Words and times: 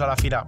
a 0.00 0.06
la 0.06 0.16
Fira. 0.16 0.46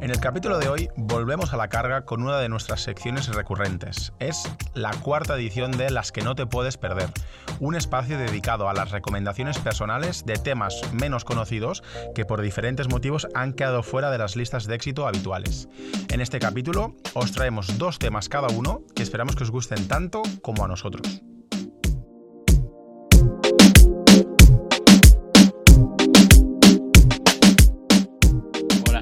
En 0.00 0.10
el 0.10 0.20
capítulo 0.20 0.58
de 0.58 0.68
hoy 0.68 0.88
volvemos 0.96 1.52
a 1.52 1.56
la 1.56 1.68
carga 1.68 2.04
con 2.04 2.22
una 2.22 2.38
de 2.38 2.48
nuestras 2.48 2.82
secciones 2.82 3.28
recurrentes. 3.28 4.12
Es 4.20 4.50
la 4.74 4.90
cuarta 4.90 5.34
edición 5.34 5.72
de 5.72 5.90
Las 5.90 6.12
que 6.12 6.22
no 6.22 6.34
te 6.34 6.46
puedes 6.46 6.78
perder, 6.78 7.10
un 7.60 7.74
espacio 7.74 8.16
dedicado 8.16 8.68
a 8.68 8.74
las 8.74 8.90
recomendaciones 8.90 9.58
personales 9.58 10.24
de 10.24 10.36
temas 10.36 10.80
menos 10.92 11.24
conocidos 11.24 11.82
que 12.14 12.24
por 12.24 12.40
diferentes 12.40 12.88
motivos 12.88 13.28
han 13.34 13.52
quedado 13.52 13.82
fuera 13.82 14.10
de 14.10 14.18
las 14.18 14.36
listas 14.36 14.66
de 14.66 14.74
éxito 14.76 15.06
habituales. 15.06 15.68
En 16.10 16.20
este 16.20 16.38
capítulo 16.38 16.96
os 17.12 17.32
traemos 17.32 17.78
dos 17.78 17.98
temas 17.98 18.28
cada 18.28 18.48
uno 18.48 18.82
que 18.94 19.02
esperamos 19.02 19.36
que 19.36 19.44
os 19.44 19.50
gusten 19.50 19.88
tanto 19.88 20.22
como 20.42 20.64
a 20.64 20.68
nosotros. 20.68 21.22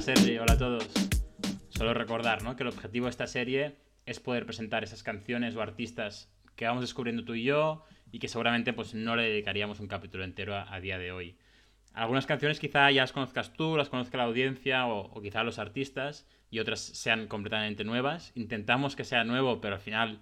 Sergi, 0.03 0.37
hola 0.37 0.55
a 0.55 0.59
todos. 0.59 0.91
Solo 1.69 1.95
recordar 1.95 2.43
¿no? 2.43 2.57
que 2.57 2.65
el 2.65 2.71
objetivo 2.71 3.07
de 3.07 3.11
esta 3.11 3.29
serie 3.29 3.77
es 4.05 4.19
poder 4.19 4.47
presentar 4.47 4.83
esas 4.83 5.05
canciones 5.05 5.55
o 5.55 5.63
artistas 5.63 6.29
que 6.57 6.67
vamos 6.67 6.81
descubriendo 6.81 7.25
tú 7.25 7.35
y 7.35 7.45
yo 7.45 7.85
y 8.11 8.19
que 8.19 8.27
seguramente 8.27 8.73
pues, 8.73 8.95
no 8.95 9.15
le 9.15 9.23
dedicaríamos 9.23 9.79
un 9.79 9.87
capítulo 9.87 10.25
entero 10.25 10.57
a, 10.57 10.81
día 10.81 10.99
de 10.99 11.13
hoy. 11.13 11.37
Algunas 11.95 12.27
canciones 12.27 12.59
quizá 12.59 12.91
ya 12.91 13.03
las 13.03 13.13
conozcas 13.13 13.53
tú, 13.53 13.77
las 13.77 13.91
conozca 13.91 14.19
la 14.19 14.25
audiencia 14.25 14.87
o, 14.87 15.03
o, 15.03 15.23
quizá 15.23 15.45
los 15.45 15.61
artistas 15.61 16.27
y 16.51 16.59
otras 16.59 16.81
sean 16.81 17.29
completamente 17.29 17.85
nuevas. 17.85 18.33
Intentamos 18.35 18.97
que 18.97 19.05
sea 19.05 19.23
nuevo, 19.23 19.61
pero 19.61 19.77
al 19.77 19.81
final 19.81 20.19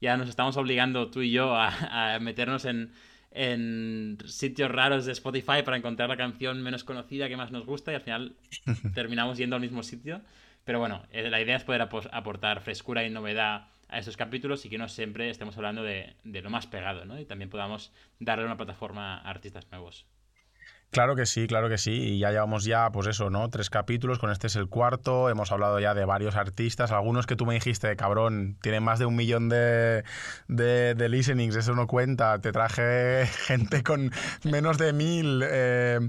ya 0.00 0.16
nos 0.16 0.28
estamos 0.28 0.56
obligando 0.56 1.08
tú 1.08 1.22
y 1.22 1.30
yo 1.30 1.54
a 1.54 2.18
meternos 2.20 2.64
en, 2.64 2.90
en 3.30 4.18
sitios 4.26 4.70
raros 4.70 5.06
de 5.06 5.12
Spotify 5.12 5.62
para 5.64 5.76
encontrar 5.76 6.08
la 6.08 6.16
canción 6.16 6.62
menos 6.62 6.84
conocida 6.84 7.28
que 7.28 7.36
más 7.36 7.50
nos 7.50 7.64
gusta 7.64 7.92
y 7.92 7.94
al 7.94 8.00
final 8.00 8.36
terminamos 8.94 9.38
yendo 9.38 9.56
al 9.56 9.62
mismo 9.62 9.82
sitio. 9.82 10.20
Pero 10.64 10.78
bueno, 10.78 11.02
eh, 11.10 11.30
la 11.30 11.40
idea 11.40 11.56
es 11.56 11.64
poder 11.64 11.82
aportar 11.82 12.60
frescura 12.60 13.04
y 13.04 13.10
novedad 13.10 13.68
a 13.88 13.98
esos 13.98 14.16
capítulos 14.16 14.64
y 14.66 14.70
que 14.70 14.78
no 14.78 14.88
siempre 14.88 15.30
estemos 15.30 15.56
hablando 15.56 15.82
de, 15.82 16.14
de 16.22 16.42
lo 16.42 16.50
más 16.50 16.66
pegado, 16.66 17.04
¿no? 17.04 17.18
Y 17.18 17.24
también 17.24 17.50
podamos 17.50 17.92
darle 18.18 18.44
una 18.44 18.56
plataforma 18.56 19.18
a 19.18 19.30
artistas 19.30 19.66
nuevos. 19.70 20.06
Claro 20.90 21.14
que 21.14 21.24
sí, 21.24 21.46
claro 21.46 21.68
que 21.68 21.78
sí. 21.78 21.92
Y 21.92 22.18
ya 22.18 22.30
llevamos 22.30 22.64
ya, 22.64 22.90
pues 22.90 23.06
eso, 23.06 23.30
¿no? 23.30 23.48
Tres 23.48 23.70
capítulos, 23.70 24.18
con 24.18 24.30
este 24.30 24.48
es 24.48 24.56
el 24.56 24.68
cuarto. 24.68 25.30
Hemos 25.30 25.52
hablado 25.52 25.78
ya 25.78 25.94
de 25.94 26.04
varios 26.04 26.34
artistas, 26.34 26.90
algunos 26.90 27.26
que 27.26 27.36
tú 27.36 27.46
me 27.46 27.54
dijiste, 27.54 27.94
cabrón, 27.94 28.56
tienen 28.60 28.82
más 28.82 28.98
de 28.98 29.06
un 29.06 29.14
millón 29.14 29.48
de, 29.48 30.02
de, 30.48 30.96
de 30.96 31.08
listenings, 31.08 31.54
eso 31.54 31.74
no 31.76 31.86
cuenta. 31.86 32.40
Te 32.40 32.50
traje 32.50 33.26
gente 33.46 33.84
con 33.84 34.10
menos 34.42 34.78
de 34.78 34.92
mil. 34.92 35.42
Eh, 35.44 36.00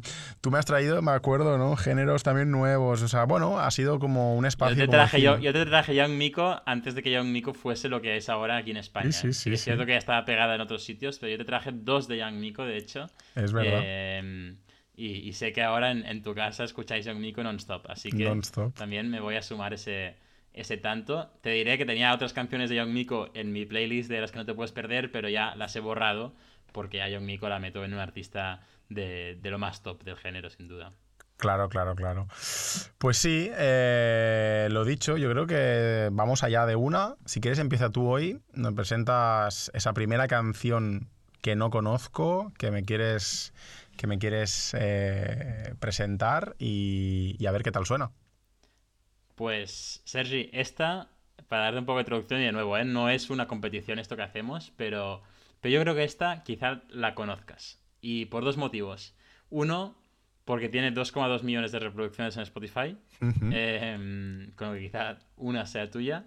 tú 0.42 0.50
me 0.50 0.58
has 0.58 0.66
traído, 0.66 1.00
me 1.04 1.12
acuerdo, 1.12 1.60
¿no? 1.60 1.76
Géneros 1.76 2.24
también 2.24 2.50
nuevos. 2.50 3.04
O 3.04 3.08
sea, 3.08 3.26
bueno, 3.26 3.60
ha 3.60 3.70
sido 3.70 4.00
como 4.00 4.36
un 4.36 4.48
espacio. 4.48 4.78
Yo 4.78 4.86
te 4.86 4.92
traje, 4.92 5.22
yo, 5.22 5.38
yo 5.38 5.54
te 5.54 5.64
traje 5.68 5.94
Young 5.94 6.14
Miko 6.14 6.60
antes 6.66 6.96
de 6.96 7.04
que 7.04 7.12
Young 7.12 7.28
Miko 7.28 7.54
fuese 7.54 7.88
lo 7.88 8.02
que 8.02 8.18
es 8.18 8.30
ahora 8.30 8.58
aquí 8.58 8.72
en 8.72 8.78
España. 8.78 9.12
Sí, 9.12 9.32
sí, 9.32 9.44
sí, 9.44 9.54
es 9.54 9.64
cierto 9.64 9.86
que 9.86 9.92
ya 9.92 10.00
estaba 10.00 10.26
pegada 10.26 10.56
en 10.56 10.62
otros 10.62 10.84
sitios, 10.84 11.20
pero 11.20 11.32
yo 11.32 11.38
te 11.38 11.46
traje 11.46 11.70
dos 11.72 12.08
de 12.08 12.18
Young 12.18 12.36
Miko, 12.36 12.66
de 12.66 12.78
hecho. 12.78 13.06
Es 13.36 13.54
verdad. 13.54 13.82
Eh, 13.84 14.56
y, 15.02 15.28
y, 15.28 15.34
sé 15.34 15.52
que 15.52 15.64
ahora 15.64 15.92
en, 15.92 16.06
en, 16.06 16.22
tu 16.22 16.36
casa 16.36 16.64
escucháis 16.64 17.06
Young 17.06 17.18
Miko 17.18 17.42
non-stop, 17.42 17.90
así 17.90 18.12
que 18.12 18.26
non 18.26 18.42
-stop. 18.42 18.74
también 18.74 19.10
me 19.10 19.20
voy 19.20 19.36
a 19.36 19.42
sumar 19.42 19.74
ese, 19.74 20.16
ese 20.54 20.78
tanto. 20.78 21.32
Te 21.42 21.50
diré 21.50 21.78
que 21.80 21.86
tenía 21.86 22.14
otras 22.14 22.34
canciones 22.34 22.70
de 22.70 22.76
Young 22.76 22.92
Miko 22.92 23.30
en 23.34 23.52
mi 23.52 23.66
playlist 23.66 24.10
de 24.10 24.22
las 24.22 24.32
que 24.32 24.38
no 24.38 24.46
te 24.46 24.54
puedes 24.54 24.72
perder, 24.72 25.12
pero 25.12 25.28
ya 25.28 25.56
las 25.56 25.76
he 25.76 25.80
borrado 25.80 26.36
porque 26.72 27.02
a 27.02 27.10
Young 27.10 27.24
Miko 27.24 27.50
la 27.50 27.60
meto 27.60 27.84
en 27.84 27.94
un 27.94 28.00
artista 28.00 28.62
de, 28.90 29.40
de 29.42 29.50
lo 29.50 29.58
más 29.58 29.82
top 29.82 30.04
del 30.04 30.18
género, 30.18 30.50
sin 30.50 30.68
duda. 30.68 30.94
Claro, 31.38 31.68
claro, 31.70 31.96
claro. 31.96 32.28
Pues 33.00 33.18
sí, 33.18 33.50
eh, 33.58 34.68
lo 34.70 34.86
dicho, 34.86 35.18
yo 35.18 35.32
creo 35.32 35.48
que 35.48 36.10
vamos 36.12 36.44
allá 36.44 36.68
de 36.68 36.76
una. 36.76 37.16
Si 37.26 37.42
quieres, 37.42 37.58
empieza 37.58 37.90
tú 37.90 38.08
hoy. 38.08 38.40
Nos 38.54 38.76
presentas 38.76 39.72
esa 39.74 39.94
primera 39.94 40.28
canción 40.28 41.10
que 41.42 41.56
no 41.56 41.72
conozco, 41.72 42.54
que 42.60 42.70
me 42.70 42.84
quieres 42.84 43.54
que 44.02 44.08
me 44.08 44.18
quieres 44.18 44.76
eh, 44.80 45.76
presentar 45.80 46.56
y, 46.58 47.36
y, 47.38 47.46
a 47.46 47.52
ver 47.52 47.62
qué 47.62 47.72
tal 47.72 47.86
suena. 47.86 48.12
Pues, 49.36 50.02
Sergi, 50.06 50.50
esta, 50.54 51.10
para 51.48 51.66
darte 51.66 51.78
un 51.78 51.86
poco 51.86 51.98
de 51.98 52.02
introducción 52.02 52.42
y 52.42 52.46
de 52.46 52.52
nuevo, 52.52 52.76
¿eh? 52.80 52.84
no 52.84 53.10
es 53.10 53.30
una 53.30 53.48
competición 53.48 54.00
esto 54.00 54.16
que 54.16 54.24
hacemos, 54.24 54.74
pero, 54.76 55.22
pero 55.60 55.76
yo 55.76 55.82
creo 55.82 55.94
que 55.94 56.04
esta 56.04 56.42
quizá 56.42 56.82
la 56.90 57.14
conozcas. 57.14 57.80
Y 58.02 58.26
por 58.26 58.44
dos 58.44 58.58
motivos. 58.58 59.14
Uno, 59.52 59.96
porque 60.46 60.68
tiene 60.68 60.92
2,2 60.92 61.44
millones 61.44 61.72
de 61.72 61.78
reproducciones 61.78 62.36
en 62.38 62.42
Spotify, 62.42 62.98
uh 63.22 63.26
-huh. 63.26 63.52
eh, 63.54 64.52
con 64.56 64.70
lo 64.70 64.74
que 64.74 64.82
quizá 64.82 65.20
una 65.36 65.68
sea 65.68 65.92
tuya. 65.92 66.26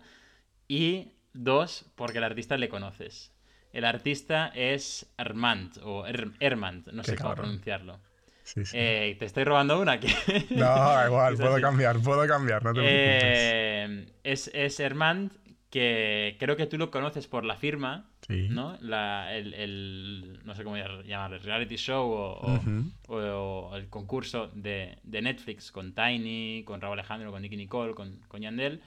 Y 0.69 1.09
dos, 1.33 1.91
porque 1.97 2.19
el 2.19 2.25
artista 2.25 2.57
le 2.57 2.69
conoces. 2.69 3.34
El 3.75 3.85
artista 3.85 4.53
es 4.55 5.13
Hermant, 5.19 5.79
o 5.83 6.07
er 6.07 6.31
Hermant, 6.39 6.87
no 6.93 7.03
sé 7.03 7.17
cómo 7.17 7.35
pronunciarlo. 7.35 7.99
Sí, 8.45 8.65
sí. 8.65 8.77
Eh, 8.79 9.17
¿Te 9.19 9.25
estoy 9.25 9.43
robando 9.43 9.81
una? 9.81 9.97
no, 10.51 11.07
igual, 11.07 11.37
puedo 11.37 11.61
cambiar, 11.61 11.99
puedo 11.99 12.25
cambiar, 12.29 12.63
no 12.63 12.73
te 12.73 12.83
eh, 12.85 14.07
es, 14.23 14.49
es 14.55 14.79
Hermant, 14.79 15.33
que 15.71 16.37
creo 16.39 16.57
que 16.57 16.67
tú 16.67 16.79
lo 16.79 16.93
conoces 16.93 17.27
por 17.27 17.45
la 17.45 17.57
firma, 17.57 18.09
sí. 18.29 18.47
¿no? 18.49 18.79
La, 18.81 19.35
el, 19.35 19.55
el, 19.55 20.41
no 20.45 20.55
sé 20.55 20.63
cómo 20.63 20.77
llamarlo, 20.77 21.39
reality 21.39 21.75
show 21.75 22.09
o, 22.13 22.53
uh 22.53 22.59
-huh. 22.61 22.93
o, 23.09 23.17
o 23.17 23.77
el 23.77 23.89
concurso 23.89 24.53
de, 24.55 24.99
de, 25.03 25.21
Netflix 25.21 25.73
con 25.73 25.97
Tiny, 25.97 26.63
con 26.65 26.81
Raúl 26.81 27.01
Alejandro, 27.01 27.33
con 27.33 27.43
Nicky 27.43 27.57
Nicole, 27.57 27.93
con, 27.93 28.21
con 28.29 28.41
Yandel. 28.41 28.81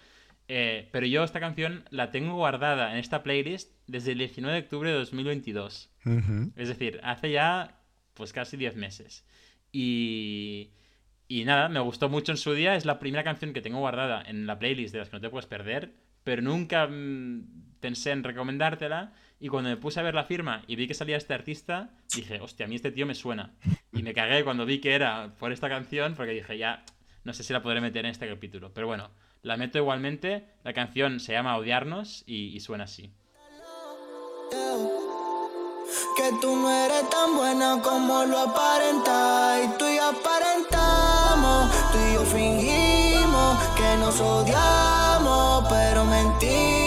Eh, 0.50 0.88
pero 0.91 1.06
yo 1.06 1.24
esta 1.24 1.40
canción 1.40 1.84
la 1.90 2.12
tengo 2.12 2.35
guardada 2.35 2.94
en 2.94 3.00
esta 3.00 3.22
playlist 3.22 3.72
desde 3.85 4.13
el 4.13 4.19
19 4.19 4.56
de 4.56 4.63
octubre 4.63 4.90
de 4.90 4.96
2022. 4.97 5.90
Uh 6.06 6.09
-huh. 6.09 6.52
Es 6.56 6.69
decir, 6.69 7.00
hace 7.03 7.31
ya 7.31 7.81
pues 8.13 8.34
casi 8.34 8.58
10 8.58 8.75
meses. 8.75 9.25
Y, 9.72 10.72
y 11.28 11.44
nada, 11.44 11.69
me 11.69 11.80
gustó 11.80 12.09
mucho 12.09 12.31
en 12.31 12.38
su 12.38 12.53
día. 12.53 12.75
Es 12.75 12.85
la 12.85 13.00
primera 13.00 13.24
canción 13.24 13.53
que 13.53 13.62
tengo 13.62 13.80
guardada 13.80 14.24
en 14.25 14.47
la 14.47 14.58
playlist 14.58 14.94
de 14.94 15.00
las 15.00 15.09
que 15.09 15.18
no 15.18 15.22
te 15.22 15.30
puedes 15.30 15.46
perder. 15.46 15.94
Pero 16.24 16.41
nunca 16.41 16.88
mmm, 16.88 17.78
pensé 17.79 18.12
en 18.12 18.24
recomendártela. 18.24 19.14
Y 19.40 19.50
cuando 19.50 19.69
me 19.69 19.78
puse 19.78 20.00
a 20.00 20.03
ver 20.03 20.16
la 20.16 20.24
firma 20.24 20.64
y 20.66 20.75
vi 20.75 20.88
que 20.88 20.94
salía 20.96 21.18
este 21.18 21.34
artista, 21.34 21.91
dije, 22.16 22.40
hostia, 22.40 22.66
a 22.66 22.69
mí 22.69 22.75
este 22.75 22.91
tío 22.91 23.06
me 23.06 23.14
suena. 23.14 23.53
Y 23.94 24.02
me 24.02 24.14
cagué 24.14 24.44
cuando 24.44 24.66
vi 24.66 24.79
que 24.79 24.94
era 24.96 25.35
por 25.38 25.52
esta 25.52 25.69
canción, 25.69 26.16
porque 26.16 26.31
dije, 26.31 26.58
ya, 26.58 26.84
no 27.24 27.34
sé 27.34 27.44
si 27.44 27.53
la 27.53 27.62
podré 27.62 27.81
meter 27.81 28.06
en 28.06 28.12
este 28.12 28.28
capítulo. 28.28 28.74
Pero 28.74 28.88
bueno, 28.88 29.12
la 29.47 29.58
meto 29.58 29.78
igualmente. 29.78 30.46
La 30.63 30.74
canción 30.74 31.19
se 31.19 31.31
llama 31.31 31.58
Odiarnos 31.58 32.24
y, 32.28 32.56
y 32.56 32.59
suena 32.59 32.84
así. 32.84 33.12
Que 36.18 36.31
tú 36.41 36.56
no 36.56 36.69
eres 36.69 37.09
tan 37.09 37.35
buena 37.35 37.81
como 37.81 38.25
lo 38.25 38.40
aparentas. 38.40 39.66
Y 39.66 39.78
tú 39.78 39.85
y 39.88 39.97
aparentamos, 39.97 41.72
tú 41.91 41.97
y 41.97 42.13
yo 42.13 42.22
fingimos 42.25 43.58
que 43.75 43.97
nos 43.97 44.19
odiamos, 44.19 45.66
pero 45.69 46.03
mentimos 46.06 46.87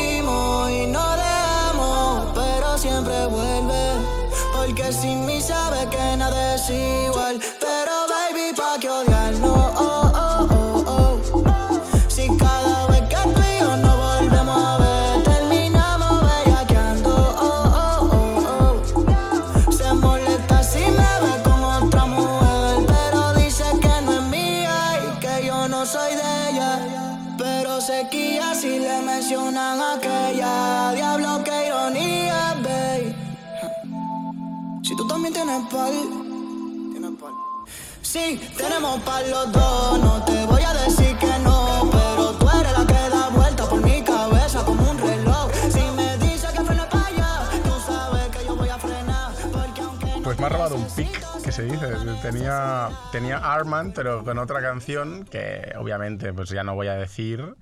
tenemos 38.56 39.00
pal 39.02 39.30
los 39.30 39.52
dos. 39.52 40.00
No 40.00 40.24
te 40.24 40.44
voy 40.46 40.62
a 40.62 40.72
decir 40.74 41.16
que 41.16 41.38
no, 41.40 41.88
pero 41.90 42.32
tú 42.32 42.48
eres 42.58 42.78
la 42.78 42.86
que 42.86 43.08
da 43.08 43.28
vuelta 43.30 43.68
por 43.68 43.82
mi 43.82 44.02
cabeza 44.02 44.64
como 44.64 44.90
un 44.90 44.98
reloj. 44.98 45.50
Si 45.70 45.80
me 45.96 46.16
dices 46.18 46.50
que 46.50 46.64
frene 46.64 46.82
para 46.90 47.06
allá, 47.06 47.40
tú 47.64 47.72
sabes 47.86 48.28
que 48.28 48.44
yo 48.44 48.56
voy 48.56 48.68
a 48.68 48.78
frenar. 48.78 49.32
Porque 49.52 49.80
aunque 49.80 50.06
Pues 50.22 50.38
me 50.38 50.46
ha 50.46 50.48
robado 50.48 50.76
un 50.76 50.86
pick, 50.94 51.42
que 51.42 51.52
se 51.52 51.62
dice. 51.64 51.86
Tenía, 52.22 52.90
tenía 53.12 53.38
Armand, 53.38 53.94
pero 53.94 54.24
con 54.24 54.38
otra 54.38 54.60
canción 54.60 55.24
que 55.24 55.72
obviamente 55.78 56.32
pues 56.32 56.50
ya 56.50 56.62
no 56.62 56.74
voy 56.74 56.88
a 56.88 56.94
decir, 56.94 57.54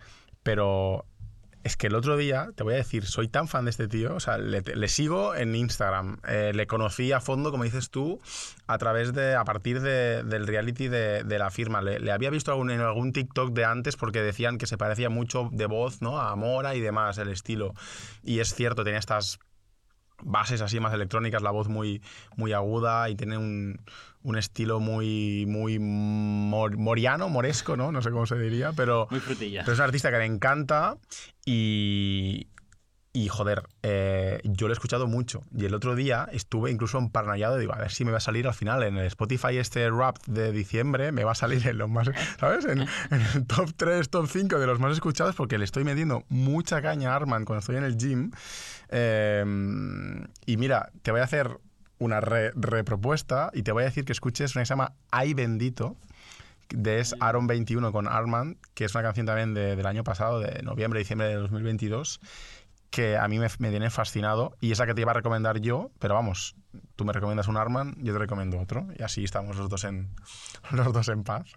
pero 0.42 1.04
es 1.68 1.76
que 1.76 1.86
el 1.86 1.94
otro 1.94 2.16
día, 2.16 2.48
te 2.56 2.62
voy 2.62 2.74
a 2.74 2.78
decir, 2.78 3.04
soy 3.04 3.28
tan 3.28 3.46
fan 3.46 3.66
de 3.66 3.70
este 3.70 3.88
tío, 3.88 4.14
o 4.14 4.20
sea, 4.20 4.38
le, 4.38 4.88
sigo 4.88 5.34
en 5.34 5.54
Instagram, 5.54 6.18
eh, 6.26 6.52
le 6.54 6.66
conocí 6.66 7.12
a 7.12 7.20
fondo, 7.20 7.50
como 7.50 7.64
dices 7.64 7.90
tú, 7.90 8.20
a 8.66 8.78
través 8.78 9.12
de, 9.12 9.34
a 9.34 9.44
partir 9.44 9.80
de, 9.82 10.22
del 10.24 10.46
reality 10.46 10.88
de, 10.88 11.38
la 11.38 11.50
firma. 11.50 11.82
Le, 11.82 12.00
le 12.00 12.10
había 12.10 12.30
visto 12.30 12.50
algún, 12.50 12.70
en 12.70 12.80
algún 12.80 13.12
TikTok 13.12 13.52
de 13.52 13.66
antes 13.66 13.96
porque 13.96 14.22
decían 14.22 14.56
que 14.56 14.66
se 14.66 14.78
parecía 14.78 15.10
mucho 15.10 15.50
de 15.52 15.66
voz, 15.66 16.00
¿no? 16.00 16.18
A 16.18 16.34
Mora 16.36 16.74
y 16.74 16.80
demás, 16.80 17.18
el 17.18 17.28
estilo. 17.28 17.74
Y 18.24 18.40
es 18.40 18.54
cierto, 18.54 18.82
tenía 18.82 18.98
estas 18.98 19.38
bases 20.22 20.60
así 20.62 20.80
más 20.80 20.92
electrónicas, 20.94 21.42
la 21.42 21.50
voz 21.50 21.68
muy, 21.68 22.02
muy 22.36 22.52
aguda 22.52 23.08
y 23.08 23.14
tiene 23.16 23.38
un, 23.38 23.80
un 24.22 24.36
estilo 24.36 24.80
muy, 24.80 25.44
muy 25.46 25.78
mor- 25.78 26.76
moriano, 26.76 27.28
moresco, 27.28 27.76
¿no? 27.76 27.92
No 27.92 28.02
sé 28.02 28.10
cómo 28.10 28.26
se 28.26 28.36
diría, 28.38 28.72
pero, 28.72 29.06
Muy 29.10 29.20
frutilla. 29.20 29.60
pero 29.62 29.72
es 29.74 29.78
un 29.78 29.84
artista 29.84 30.10
que 30.10 30.18
me 30.18 30.24
encanta 30.26 30.96
y, 31.44 32.48
y 33.12 33.28
joder, 33.28 33.62
eh, 33.82 34.40
yo 34.44 34.66
lo 34.68 34.72
he 34.72 34.76
escuchado 34.76 35.06
mucho. 35.06 35.42
Y 35.56 35.64
el 35.64 35.74
otro 35.74 35.94
día 35.94 36.28
estuve 36.32 36.70
incluso 36.70 36.98
emparanoiado 36.98 37.56
y 37.56 37.60
digo, 37.60 37.74
a 37.74 37.78
ver 37.78 37.90
si 37.90 38.04
me 38.04 38.10
va 38.10 38.18
a 38.18 38.20
salir 38.20 38.46
al 38.46 38.54
final 38.54 38.82
en 38.82 38.96
el 38.98 39.06
Spotify 39.06 39.56
este 39.56 39.88
rap 39.90 40.18
de 40.26 40.52
diciembre, 40.52 41.10
me 41.10 41.24
va 41.24 41.32
a 41.32 41.34
salir 41.36 41.66
en 41.66 41.78
los 41.78 41.88
más, 41.88 42.10
¿sabes? 42.38 42.64
En, 42.66 42.80
en 42.82 43.20
el 43.34 43.46
top 43.46 43.70
3, 43.76 44.08
top 44.10 44.26
5 44.28 44.58
de 44.58 44.66
los 44.66 44.78
más 44.78 44.92
escuchados 44.92 45.34
porque 45.34 45.58
le 45.58 45.64
estoy 45.64 45.84
metiendo 45.84 46.24
mucha 46.28 46.82
caña 46.82 47.12
a 47.12 47.16
Arman 47.16 47.44
cuando 47.44 47.60
estoy 47.60 47.76
en 47.76 47.84
el 47.84 47.96
gym. 47.96 48.30
Eh, 48.90 49.44
y 50.46 50.56
mira, 50.56 50.90
te 51.02 51.10
voy 51.10 51.20
a 51.20 51.24
hacer 51.24 51.58
una 51.98 52.20
re- 52.20 52.52
repropuesta 52.54 53.50
y 53.52 53.62
te 53.62 53.72
voy 53.72 53.82
a 53.82 53.86
decir 53.86 54.04
que 54.04 54.12
escuches 54.12 54.54
una 54.54 54.62
que 54.62 54.66
se 54.66 54.70
llama 54.70 54.92
Ay 55.10 55.34
Bendito 55.34 55.96
de 56.70 57.00
es 57.00 57.14
Aaron 57.20 57.46
21 57.46 57.92
con 57.92 58.06
Armand, 58.06 58.56
que 58.74 58.84
es 58.84 58.94
una 58.94 59.02
canción 59.02 59.26
también 59.26 59.54
de- 59.54 59.74
del 59.74 59.86
año 59.86 60.04
pasado, 60.04 60.38
de 60.38 60.62
noviembre, 60.62 60.98
diciembre 61.00 61.26
de 61.28 61.34
2022, 61.34 62.20
que 62.90 63.16
a 63.16 63.26
mí 63.26 63.38
me, 63.38 63.48
me 63.58 63.70
tiene 63.70 63.88
fascinado 63.90 64.56
y 64.60 64.72
esa 64.72 64.86
que 64.86 64.94
te 64.94 65.00
iba 65.00 65.10
a 65.12 65.14
recomendar 65.14 65.60
yo, 65.60 65.90
pero 65.98 66.14
vamos, 66.14 66.56
tú 66.96 67.04
me 67.04 67.12
recomiendas 67.12 67.48
un 67.48 67.56
Armand, 67.56 67.96
yo 68.02 68.12
te 68.12 68.18
recomiendo 68.18 68.58
otro 68.60 68.86
y 68.98 69.02
así 69.02 69.24
estamos 69.24 69.56
los 69.56 69.68
dos 69.70 69.84
en, 69.84 70.08
los 70.72 70.92
dos 70.92 71.08
en 71.08 71.24
paz. 71.24 71.50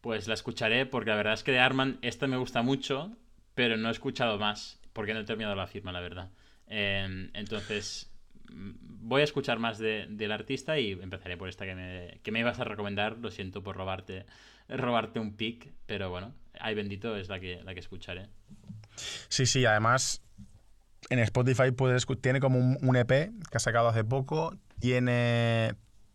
Pues 0.00 0.28
la 0.28 0.34
escucharé 0.34 0.86
porque 0.86 1.10
la 1.10 1.16
verdad 1.16 1.34
es 1.34 1.42
que 1.44 1.52
de 1.52 1.60
Arman 1.60 1.98
esta 2.02 2.26
me 2.26 2.36
gusta 2.36 2.62
mucho, 2.62 3.12
pero 3.54 3.76
no 3.76 3.88
he 3.88 3.92
escuchado 3.92 4.38
más 4.38 4.80
porque 4.92 5.14
no 5.14 5.20
he 5.20 5.24
terminado 5.24 5.54
la 5.54 5.66
firma, 5.66 5.92
la 5.92 6.00
verdad. 6.00 6.30
Eh, 6.68 7.30
entonces 7.34 8.10
voy 8.50 9.20
a 9.20 9.24
escuchar 9.24 9.58
más 9.58 9.78
de- 9.78 10.06
del 10.08 10.32
artista 10.32 10.78
y 10.78 10.92
empezaré 10.92 11.36
por 11.36 11.48
esta 11.48 11.64
que 11.64 11.74
me, 11.74 12.20
que 12.22 12.32
me 12.32 12.40
ibas 12.40 12.60
a 12.60 12.64
recomendar. 12.64 13.18
Lo 13.18 13.30
siento 13.30 13.62
por 13.62 13.76
robarte, 13.76 14.26
robarte 14.68 15.20
un 15.20 15.34
pick, 15.34 15.72
pero 15.86 16.10
bueno, 16.10 16.34
ay 16.60 16.74
bendito 16.74 17.16
es 17.16 17.28
la 17.28 17.40
que, 17.40 17.62
la 17.62 17.74
que 17.74 17.80
escucharé. 17.80 18.28
Sí, 19.28 19.46
sí, 19.46 19.64
además 19.64 20.22
en 21.10 21.18
Spotify 21.20 21.70
puedes, 21.70 22.06
tiene 22.20 22.40
como 22.40 22.58
un, 22.58 22.96
EP 22.96 23.08
que 23.08 23.56
ha 23.56 23.60
sacado 23.60 23.88
hace 23.88 24.04
poco, 24.04 24.56
tiene 24.80 25.74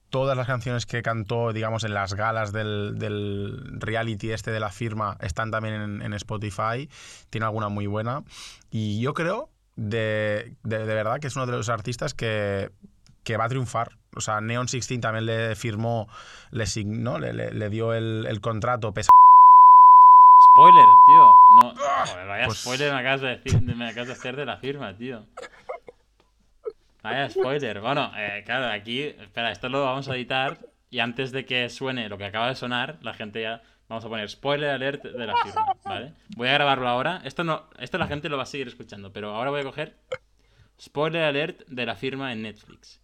todas 0.09 0.37
las 0.37 0.45
canciones 0.45 0.85
que 0.85 1.01
cantó, 1.01 1.53
digamos, 1.53 1.83
en 1.83 1.93
las 1.95 2.13
galas 2.13 2.51
del, 2.51 2.99
del 2.99 3.79
reality 3.79 4.31
este 4.31 4.51
de 4.51 4.59
la 4.59 4.69
firma, 4.69 5.17
están 5.21 5.49
también 5.49 5.75
en, 5.75 6.01
en 6.03 6.13
Spotify, 6.13 6.87
tiene 7.31 7.45
alguna 7.45 7.69
muy 7.69 7.87
buena. 7.87 8.23
Y 8.69 9.01
yo 9.01 9.15
creo, 9.15 9.49
de, 9.75 10.53
de, 10.63 10.79
de 10.85 10.93
verdad, 10.95 11.19
que 11.19 11.27
es 11.27 11.35
uno 11.35 11.45
de 11.45 11.51
los 11.53 11.69
artistas 11.69 12.13
que, 12.13 12.69
que 13.23 13.37
va 13.37 13.45
a 13.45 13.49
triunfar. 13.49 13.89
O 14.15 14.21
sea, 14.21 14.41
Neon 14.41 14.65
16 14.67 15.01
también 15.01 15.25
le 15.25 15.55
firmó, 15.55 16.07
le, 16.51 16.65
signó, 16.67 17.17
le, 17.19 17.33
le- 17.33 17.51
le 17.51 17.69
dio 17.69 17.93
el, 17.93 18.25
el 18.27 18.41
contrato 18.41 18.93
pesa- 18.93 19.09
Spoiler, 20.55 20.85
tío. 21.07 21.31
No, 21.61 21.73
joder, 22.05 22.27
vaya 22.27 22.45
pues- 22.45 22.59
spoiler 22.59 22.93
me 22.93 22.99
acabas, 22.99 23.21
de 23.21 23.27
decir, 23.37 23.61
me 23.61 23.87
acabas 23.89 24.07
de 24.07 24.13
hacer 24.13 24.35
de 24.35 24.45
la 24.45 24.57
firma, 24.57 24.95
tío. 24.97 25.25
Vaya 27.01 27.29
spoiler. 27.29 27.81
Bueno, 27.81 28.11
eh, 28.17 28.43
claro, 28.45 28.67
aquí, 28.71 29.01
espera, 29.01 29.51
esto 29.51 29.67
lo 29.69 29.83
vamos 29.83 30.07
a 30.09 30.15
editar 30.15 30.59
y 30.89 30.99
antes 30.99 31.31
de 31.31 31.45
que 31.45 31.69
suene 31.69 32.07
lo 32.07 32.17
que 32.17 32.25
acaba 32.25 32.47
de 32.47 32.55
sonar, 32.55 32.97
la 33.01 33.13
gente 33.13 33.41
ya 33.41 33.61
vamos 33.93 34.05
a 34.05 34.09
poner 34.09 34.29
spoiler 34.29 34.71
alert 34.71 35.03
de 35.03 35.25
la 35.25 35.35
firma, 35.43 35.77
¿vale? 35.85 36.13
Voy 36.35 36.47
a 36.47 36.53
grabarlo 36.53 36.87
ahora. 36.87 37.21
Esto 37.23 37.43
no, 37.43 37.69
esto 37.77 37.97
la 37.97 38.07
gente 38.07 38.27
lo 38.27 38.37
va 38.37 38.43
a 38.43 38.47
seguir 38.47 38.67
escuchando, 38.67 39.13
pero 39.13 39.35
ahora 39.35 39.51
voy 39.51 39.61
a 39.61 39.63
coger 39.63 39.95
spoiler 40.81 41.23
alert 41.23 41.61
de 41.67 41.85
la 41.85 41.95
firma 41.95 42.33
en 42.33 42.41
Netflix. 42.41 42.99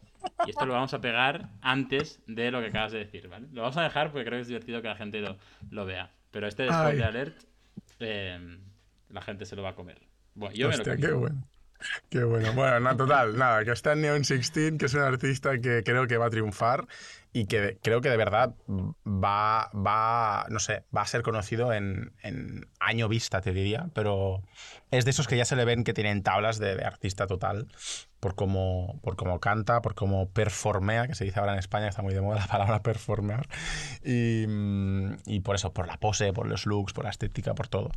Y 0.46 0.50
esto 0.50 0.66
lo 0.66 0.74
vamos 0.74 0.94
a 0.94 1.00
pegar 1.00 1.50
antes 1.62 2.22
de 2.28 2.52
lo 2.52 2.60
que 2.60 2.68
acabas 2.68 2.92
de 2.92 3.00
decir, 3.00 3.28
¿vale? 3.28 3.48
Lo 3.54 3.62
vamos 3.62 3.78
a 3.78 3.84
dejar 3.84 4.12
porque 4.12 4.26
creo 4.26 4.38
que 4.38 4.42
es 4.42 4.48
divertido 4.48 4.82
que 4.82 4.88
la 4.88 4.96
gente 4.96 5.22
lo, 5.22 5.38
lo 5.70 5.86
vea. 5.86 6.12
Pero 6.32 6.48
este 6.48 6.64
de 6.64 6.70
spoiler 6.70 7.04
Ay. 7.04 7.10
alert, 7.10 7.44
eh, 8.00 8.58
la 9.10 9.22
gente 9.22 9.46
se 9.46 9.56
lo 9.56 9.62
va 9.62 9.70
a 9.70 9.76
comer. 9.76 10.02
Bueno, 10.34 10.56
yo 10.56 10.70
Hostia, 10.70 10.94
me 10.94 11.00
lo 11.00 11.08
qué 11.08 11.14
bueno. 11.14 11.44
Qué 12.10 12.24
bueno. 12.24 12.54
Bueno, 12.54 12.80
no, 12.80 12.98
total, 12.98 13.38
nada, 13.38 13.64
que 13.64 13.72
está 13.72 13.94
en 13.94 14.02
Neon 14.02 14.22
16, 14.22 14.74
que 14.78 14.86
es 14.86 14.94
un 14.94 15.02
artista 15.02 15.60
que 15.60 15.84
creo 15.84 16.08
que 16.08 16.18
va 16.18 16.26
a 16.26 16.30
triunfar 16.30 16.88
y 17.32 17.46
que 17.46 17.78
creo 17.82 18.02
que 18.02 18.10
de 18.10 18.18
verdad 18.18 18.56
va, 19.06 19.70
va 19.74 20.46
no 20.50 20.60
sé, 20.60 20.84
va 20.96 21.02
a 21.02 21.06
ser 21.06 21.22
conocido 21.22 21.72
en, 21.74 22.14
en 22.24 22.68
año 22.80 23.08
vista, 23.08 23.42
te 23.42 23.54
diría, 23.54 23.90
pero 23.94 24.42
es 24.92 25.06
de 25.06 25.12
esos 25.12 25.28
que 25.28 25.38
ya 25.38 25.46
se 25.46 25.56
le 25.56 25.64
ven 25.64 25.84
que 25.84 25.94
tienen 25.94 26.24
tablas 26.24 26.60
de, 26.60 26.76
de 26.76 26.84
artista 26.84 27.28
total 27.28 27.68
por 28.20 28.36
cómo, 28.36 29.00
por 29.02 29.16
cómo 29.16 29.40
canta, 29.40 29.82
por 29.82 29.96
cómo 29.96 30.30
performea, 30.30 31.08
que 31.08 31.16
se 31.16 31.24
dice 31.24 31.40
ahora 31.40 31.54
en 31.54 31.60
España, 31.60 31.88
está 31.88 32.02
muy 32.02 32.14
de 32.14 32.22
moda 32.22 32.40
la 32.40 32.48
palabra 32.48 32.82
performear, 32.84 33.48
y, 34.04 34.46
y 35.26 35.40
por 35.42 35.56
eso, 35.56 35.74
por 35.74 35.88
la 35.88 35.98
pose, 35.98 36.34
por 36.34 36.48
los 36.48 36.66
looks, 36.66 36.94
por 36.94 37.06
la 37.06 37.12
estética, 37.12 37.54
por 37.54 37.68
todo. 37.68 37.92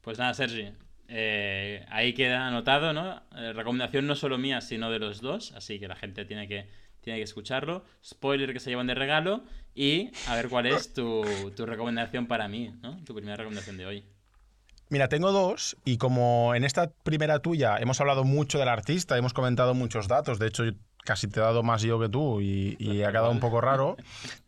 Pues 0.00 0.18
nada, 0.18 0.34
Sergi. 0.34 0.72
Eh, 1.08 1.84
ahí 1.88 2.14
queda 2.14 2.46
anotado, 2.46 2.92
¿no? 2.92 3.22
Eh, 3.36 3.52
recomendación 3.52 4.06
no 4.06 4.14
solo 4.14 4.38
mía, 4.38 4.60
sino 4.60 4.90
de 4.90 4.98
los 4.98 5.20
dos. 5.20 5.52
Así 5.52 5.78
que 5.78 5.88
la 5.88 5.96
gente 5.96 6.24
tiene 6.24 6.48
que, 6.48 6.68
tiene 7.00 7.18
que 7.18 7.24
escucharlo. 7.24 7.84
Spoiler 8.04 8.52
que 8.52 8.60
se 8.60 8.70
llevan 8.70 8.86
de 8.86 8.94
regalo. 8.94 9.44
Y 9.74 10.10
a 10.26 10.34
ver 10.34 10.48
cuál 10.48 10.66
es 10.66 10.94
tu, 10.94 11.22
tu 11.54 11.66
recomendación 11.66 12.26
para 12.26 12.48
mí, 12.48 12.74
¿no? 12.82 13.02
Tu 13.04 13.14
primera 13.14 13.36
recomendación 13.36 13.76
de 13.76 13.86
hoy. 13.86 14.04
Mira, 14.88 15.08
tengo 15.08 15.32
dos 15.32 15.76
y 15.84 15.98
como 15.98 16.54
en 16.54 16.64
esta 16.64 16.90
primera 17.02 17.40
tuya 17.40 17.76
hemos 17.78 18.00
hablado 18.00 18.22
mucho 18.22 18.58
del 18.58 18.68
artista, 18.68 19.18
hemos 19.18 19.32
comentado 19.32 19.74
muchos 19.74 20.06
datos, 20.06 20.38
de 20.38 20.46
hecho 20.46 20.62
casi 21.04 21.26
te 21.26 21.40
he 21.40 21.42
dado 21.42 21.64
más 21.64 21.82
yo 21.82 21.98
que 21.98 22.08
tú 22.08 22.40
y 22.40 23.02
ha 23.02 23.08
quedado 23.08 23.32
un 23.32 23.40
poco 23.40 23.60
raro, 23.60 23.96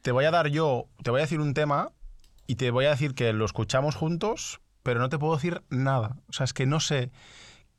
te 0.00 0.12
voy 0.12 0.26
a 0.26 0.30
dar 0.30 0.46
yo, 0.46 0.86
te 1.02 1.10
voy 1.10 1.18
a 1.18 1.22
decir 1.22 1.40
un 1.40 1.54
tema 1.54 1.90
y 2.46 2.54
te 2.54 2.70
voy 2.70 2.84
a 2.84 2.90
decir 2.90 3.16
que 3.16 3.32
lo 3.32 3.44
escuchamos 3.44 3.96
juntos, 3.96 4.60
pero 4.82 5.00
no 5.00 5.08
te 5.08 5.18
puedo 5.18 5.34
decir 5.34 5.62
nada. 5.70 6.16
O 6.28 6.32
sea, 6.32 6.44
es 6.44 6.52
que 6.52 6.66
no 6.66 6.80
sé 6.80 7.10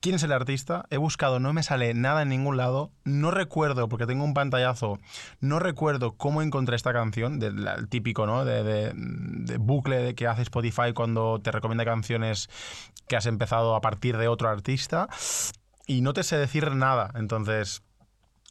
quién 0.01 0.15
es 0.15 0.23
el 0.23 0.31
artista, 0.31 0.85
he 0.89 0.97
buscado, 0.97 1.39
no 1.41 1.51
me 1.51 1.61
sale 1.61 1.93
nada 1.93 2.21
en 2.21 2.29
ningún 2.29 2.55
lado, 2.55 2.91
no 3.03 3.31
recuerdo, 3.31 3.89
porque 3.89 4.05
tengo 4.05 4.23
un 4.23 4.33
pantallazo, 4.33 4.97
no 5.41 5.59
recuerdo 5.59 6.13
cómo 6.15 6.41
encontré 6.41 6.77
esta 6.77 6.93
canción, 6.93 7.37
del 7.39 7.67
el 7.67 7.89
típico, 7.89 8.25
¿no? 8.25 8.45
De, 8.45 8.63
de- 8.63 8.93
de 8.95 9.57
bucle 9.57 10.15
que 10.15 10.25
hace 10.27 10.43
Spotify 10.43 10.93
cuando 10.93 11.39
te 11.41 11.51
recomienda 11.51 11.83
canciones 11.83 12.49
que 13.09 13.17
has 13.17 13.25
empezado 13.25 13.75
a 13.75 13.81
partir 13.81 14.15
de 14.17 14.29
otro 14.29 14.47
artista, 14.47 15.09
y 15.85 15.99
no 16.01 16.13
te 16.13 16.23
sé 16.23 16.37
decir 16.37 16.71
nada, 16.75 17.11
entonces 17.15 17.83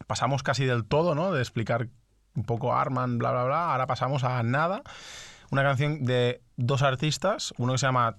pasamos 0.06 0.42
casi 0.42 0.66
del 0.66 0.84
todo, 0.84 1.14
¿no? 1.14 1.32
De 1.32 1.40
explicar 1.40 1.88
un 2.34 2.44
poco 2.44 2.74
Arman, 2.74 3.16
bla, 3.16 3.30
bla, 3.32 3.44
bla, 3.44 3.72
ahora 3.72 3.86
pasamos 3.86 4.22
a 4.22 4.42
nada, 4.42 4.82
una 5.50 5.62
canción 5.62 6.04
de 6.04 6.42
dos 6.56 6.82
artistas, 6.82 7.54
uno 7.56 7.72
que 7.72 7.78
se 7.78 7.86
llama 7.86 8.18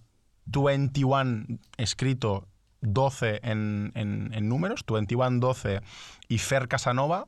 21, 0.52 1.60
escrito 1.78 2.48
12 2.82 3.42
en, 3.44 4.48
números, 4.48 4.84
21 4.88 5.40
12 5.40 5.82
y 6.28 6.38
Fer 6.38 6.68
Casanova. 6.68 7.28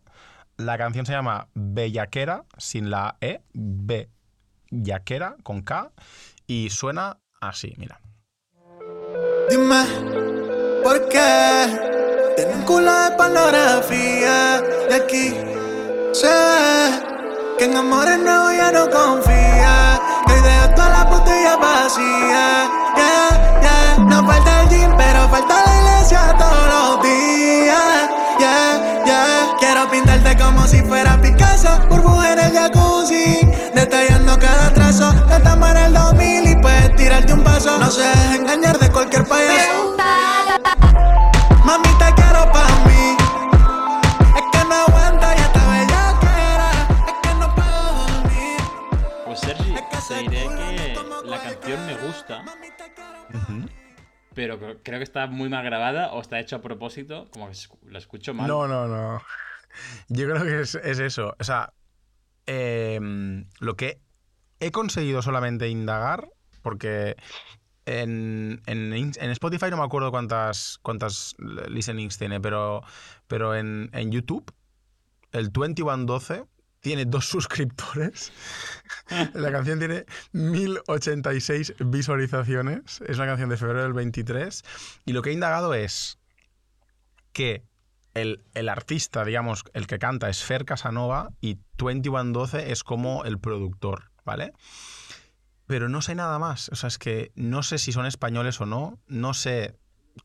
La 0.57 0.77
canción 0.77 1.05
se 1.05 1.13
llama 1.13 1.47
Bellaquera, 1.53 2.45
sin 2.57 2.89
la 2.89 3.17
E, 3.21 3.41
Bellaquera, 3.53 5.35
con 5.43 5.61
K, 5.61 5.91
y 6.45 6.69
suena 6.69 7.17
así, 7.39 7.73
mira. 7.77 7.99
Dime, 9.49 9.83
¿por 10.83 11.09
qué? 11.09 11.67
Tiene 12.35 12.53
un 12.55 12.63
culo 12.63 12.91
de 12.91 13.17
y 14.89 14.93
aquí 14.93 15.33
sé 16.13 17.20
que 17.57 17.65
en 17.65 17.75
amores 17.75 18.19
nuevos 18.19 18.53
ya 18.55 18.71
no 18.71 18.89
confía. 18.89 19.99
Que 20.27 20.33
hoy 20.33 20.41
dejo 20.41 20.69
toda 20.75 20.89
la 20.89 21.03
botella 21.05 21.57
vacía. 21.57 22.69
Yeah, 22.95 23.59
yeah. 23.61 24.03
No 24.05 24.25
falta 24.25 24.61
el 24.61 24.69
gym, 24.69 24.95
pero 24.97 25.29
falta 25.29 25.55
la 25.65 25.79
iglesia 25.79 26.35
todos 26.37 26.67
los 26.73 27.03
días. 27.03 28.09
Yeah, 28.39 29.03
yeah. 29.05 29.55
Quiero 29.59 29.89
pintarte 29.89 30.37
como 30.37 30.67
si 30.67 30.81
fuera 30.81 31.19
Picasso. 31.21 31.69
Burbuja 31.89 32.33
en 32.33 32.39
el 32.39 32.53
jacuzzi. 32.53 33.39
Detallando 33.73 34.37
cada 34.39 34.73
trazo. 34.73 35.11
Estamos 35.31 35.69
en 35.71 35.77
el 35.77 35.93
2000 35.93 36.47
y 36.49 36.55
puedes 36.55 36.95
tirarte 36.95 37.33
un 37.33 37.43
paso. 37.43 37.77
No 37.77 37.89
se 37.89 38.10
creo 54.91 54.99
que 54.99 55.05
está 55.05 55.25
muy 55.27 55.47
mal 55.47 55.63
grabada 55.63 56.11
o 56.11 56.19
está 56.19 56.37
hecho 56.37 56.57
a 56.57 56.61
propósito, 56.61 57.29
como 57.31 57.49
que 57.49 57.55
la 57.89 57.97
escucho 57.97 58.33
mal. 58.33 58.45
No, 58.45 58.67
no, 58.67 58.89
no. 58.89 59.21
Yo 60.09 60.27
creo 60.27 60.43
que 60.43 60.59
es, 60.59 60.75
eso. 60.75 61.33
O 61.39 61.43
sea, 61.45 61.71
em, 62.45 63.45
lo 63.61 63.77
que 63.77 64.01
he 64.59 64.71
conseguido 64.71 65.21
solamente 65.21 65.69
indagar, 65.69 66.27
porque 66.61 67.15
en, 67.85 68.61
Spotify 68.65 69.67
no 69.69 69.77
me 69.77 69.83
acuerdo 69.83 70.11
cuántas, 70.11 70.77
cuántas 70.81 71.37
listenings 71.69 72.17
tiene, 72.17 72.41
pero, 72.41 72.83
pero 73.27 73.55
en, 73.55 73.89
en 73.93 74.11
YouTube, 74.11 74.53
el 75.31 75.53
2112 75.53 76.43
tiene 76.81 77.05
dos 77.05 77.27
suscriptores. 77.27 78.33
La 79.33 79.51
canción 79.51 79.79
tiene 79.79 80.05
1086 80.33 81.75
visualizaciones. 81.79 83.01
Es 83.07 83.17
una 83.17 83.27
canción 83.27 83.49
de 83.49 83.57
febrero 83.57 83.83
del 83.83 83.93
23. 83.93 84.63
Y 85.05 85.13
lo 85.13 85.21
que 85.21 85.29
he 85.29 85.33
indagado 85.33 85.73
es 85.73 86.19
que 87.31 87.63
el, 88.13 88.43
el, 88.55 88.67
artista, 88.67 89.23
digamos, 89.23 89.63
el 89.73 89.87
que 89.87 89.99
canta 89.99 90.29
es 90.29 90.43
Fer 90.43 90.65
Casanova 90.65 91.29
y 91.39 91.59
2112 91.77 92.71
es 92.71 92.83
como 92.83 93.23
el 93.23 93.39
productor, 93.39 94.11
¿vale? 94.25 94.51
Pero 95.67 95.87
no 95.87 96.01
sé 96.01 96.15
nada 96.15 96.37
más. 96.39 96.67
O 96.69 96.75
sea, 96.75 96.87
es 96.87 96.97
que 96.97 97.31
no 97.35 97.63
sé 97.63 97.77
si 97.77 97.93
son 97.93 98.05
españoles 98.05 98.59
o 98.59 98.65
no. 98.65 98.99
No 99.07 99.33
sé 99.33 99.77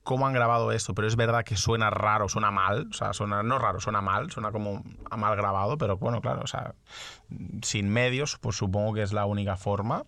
cómo 0.02 0.26
han 0.26 0.32
grabado 0.32 0.72
esto, 0.72 0.94
pero 0.94 1.08
es 1.08 1.16
verdad 1.16 1.44
que 1.44 1.56
suena 1.56 1.90
raro, 1.90 2.28
suena 2.28 2.50
mal, 2.50 2.88
o 2.90 2.92
sea, 2.92 3.12
suena 3.12 3.42
no 3.42 3.58
raro, 3.58 3.80
suena 3.80 4.00
mal, 4.00 4.30
suena 4.30 4.52
como 4.52 4.82
mal 5.16 5.36
grabado, 5.36 5.78
pero 5.78 5.96
bueno, 5.96 6.20
claro, 6.20 6.42
o 6.42 6.46
sea, 6.46 6.74
sin 7.62 7.88
medios, 7.88 8.38
pues 8.40 8.56
supongo 8.56 8.94
que 8.94 9.02
es 9.02 9.12
la 9.12 9.26
única 9.26 9.56
forma. 9.56 10.04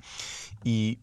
Y 0.65 0.99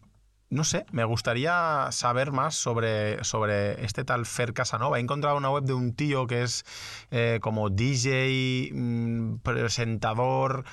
no 0.48 0.62
sé, 0.62 0.86
me 0.92 1.04
gustaría 1.04 1.88
saber 1.90 2.30
más 2.30 2.54
sobre, 2.54 3.22
sobre 3.24 3.84
este 3.84 4.04
tal 4.04 4.26
Fer 4.26 4.52
Casanova. 4.52 4.98
He 4.98 5.00
encontrado 5.00 5.36
una 5.36 5.50
web 5.50 5.64
de 5.64 5.74
un 5.74 5.94
tío 5.94 6.26
que 6.26 6.42
es 6.42 6.64
eh, 7.10 7.40
como 7.42 7.68
DJ, 7.68 8.70
mm, 8.72 9.38
presentador, 9.38 10.64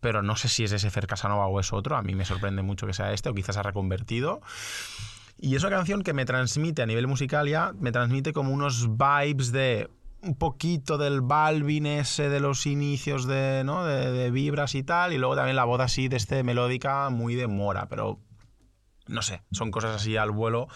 pero 0.00 0.22
no 0.22 0.36
sé 0.36 0.48
si 0.48 0.64
es 0.64 0.72
ese 0.72 0.90
Fer 0.90 1.06
Casanova 1.06 1.46
o 1.46 1.60
es 1.60 1.72
otro. 1.72 1.96
A 1.96 2.02
mí 2.02 2.14
me 2.14 2.24
sorprende 2.24 2.62
mucho 2.62 2.86
que 2.86 2.94
sea 2.94 3.12
este 3.12 3.28
o 3.28 3.34
quizás 3.34 3.58
ha 3.58 3.62
reconvertido. 3.62 4.40
Y 5.40 5.54
es 5.54 5.62
una 5.62 5.76
canción 5.76 6.02
que 6.02 6.12
me 6.12 6.24
transmite 6.24 6.82
a 6.82 6.86
nivel 6.86 7.06
musical 7.06 7.48
ya, 7.48 7.72
me 7.78 7.92
transmite 7.92 8.32
como 8.32 8.52
unos 8.52 8.88
vibes 8.96 9.52
de 9.52 9.88
un 10.20 10.34
poquito 10.34 10.98
del 10.98 11.20
Balvin 11.20 11.86
ese 11.86 12.28
de 12.28 12.40
los 12.40 12.66
inicios 12.66 13.26
de, 13.26 13.62
¿no? 13.64 13.84
de, 13.84 14.30
vibras 14.32 14.74
y 14.74 14.82
tal, 14.82 15.12
y 15.12 15.18
luego 15.18 15.36
también 15.36 15.54
la 15.54 15.64
voz 15.64 15.80
así 15.80 16.08
de 16.08 16.16
este 16.16 16.42
melódica 16.42 17.08
muy 17.10 17.36
de 17.36 17.46
mora, 17.46 17.86
pero 17.88 18.18
no 19.06 19.22
sé, 19.22 19.42
son 19.52 19.70
cosas 19.70 19.94
así 19.96 20.16
al 20.16 20.32
vuelo 20.32 20.66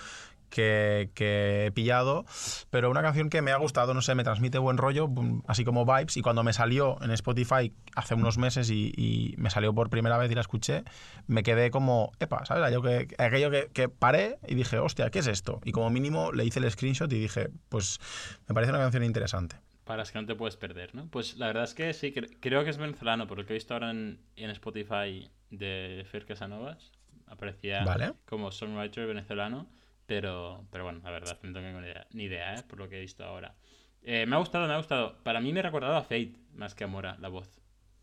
que, 0.52 1.66
he 1.66 1.70
pillado, 1.72 2.24
pero 2.70 2.90
una 2.90 3.02
canción 3.02 3.30
que 3.30 3.42
me 3.42 3.50
ha 3.50 3.56
gustado, 3.56 3.94
no 3.94 4.02
sé, 4.02 4.14
me 4.14 4.22
transmite 4.22 4.58
buen 4.58 4.76
rollo, 4.76 5.08
así 5.46 5.64
como 5.64 5.84
vibes, 5.84 6.16
y 6.16 6.22
cuando 6.22 6.42
me 6.44 6.52
salió 6.52 7.02
en 7.02 7.10
Spotify 7.10 7.72
hace 7.96 8.14
unos 8.14 8.38
meses 8.38 8.70
y, 8.70 9.34
me 9.38 9.50
salió 9.50 9.74
por 9.74 9.90
primera 9.90 10.18
vez 10.18 10.30
y 10.30 10.34
la 10.34 10.42
escuché, 10.42 10.84
me 11.26 11.42
quedé 11.42 11.70
como, 11.70 12.12
epa, 12.20 12.44
¿sabes? 12.44 12.64
Aquello 12.64 12.82
que, 12.82 13.08
aquello 13.18 13.50
que, 13.72 13.88
paré 13.88 14.38
y 14.46 14.54
dije, 14.54 14.78
hostia, 14.78 15.10
¿qué 15.10 15.20
es 15.20 15.26
esto? 15.26 15.60
Y 15.64 15.72
como 15.72 15.90
mínimo 15.90 16.32
le 16.32 16.44
hice 16.44 16.60
el 16.60 16.70
screenshot 16.70 17.10
y 17.12 17.18
dije, 17.18 17.48
pues 17.68 17.98
me 18.46 18.54
parece 18.54 18.72
una 18.72 18.80
canción 18.80 19.04
interesante. 19.04 19.56
Para 19.84 19.98
las 19.98 20.12
que 20.12 20.20
no 20.20 20.26
te 20.26 20.34
puedes 20.34 20.56
perder, 20.56 20.94
¿no? 20.94 21.08
Pues 21.08 21.36
la 21.38 21.46
verdad 21.46 21.64
es 21.64 21.74
que 21.74 21.92
sí, 21.94 22.12
creo 22.12 22.62
que 22.62 22.70
es 22.70 22.76
venezolano, 22.76 23.26
por 23.26 23.38
lo 23.38 23.46
que 23.46 23.52
he 23.52 23.54
visto 23.54 23.74
ahora 23.74 23.90
en, 23.90 24.20
Spotify 24.36 25.28
de 25.50 26.06
Fer 26.10 26.24
Casanovas, 26.24 26.92
aparecía 27.26 27.84
como 28.26 28.52
songwriter 28.52 29.06
venezolano. 29.06 29.66
Pero, 30.12 30.66
pero 30.70 30.84
bueno, 30.84 31.00
la 31.02 31.10
verdad, 31.10 31.38
no 31.42 31.54
tengo 31.54 31.80
ni 32.12 32.24
idea, 32.24 32.54
¿eh? 32.54 32.62
por 32.68 32.78
lo 32.78 32.86
que 32.86 32.98
he 32.98 33.00
visto 33.00 33.24
ahora. 33.24 33.54
Eh, 34.02 34.26
me 34.26 34.36
ha 34.36 34.38
gustado, 34.40 34.66
me 34.66 34.74
ha 34.74 34.76
gustado. 34.76 35.16
Para 35.22 35.40
mí 35.40 35.54
me 35.54 35.60
ha 35.60 35.62
recordado 35.62 35.96
a 35.96 36.02
Fate 36.02 36.34
más 36.54 36.74
que 36.74 36.84
a 36.84 36.86
Mora, 36.86 37.16
la 37.18 37.28
voz. 37.28 37.48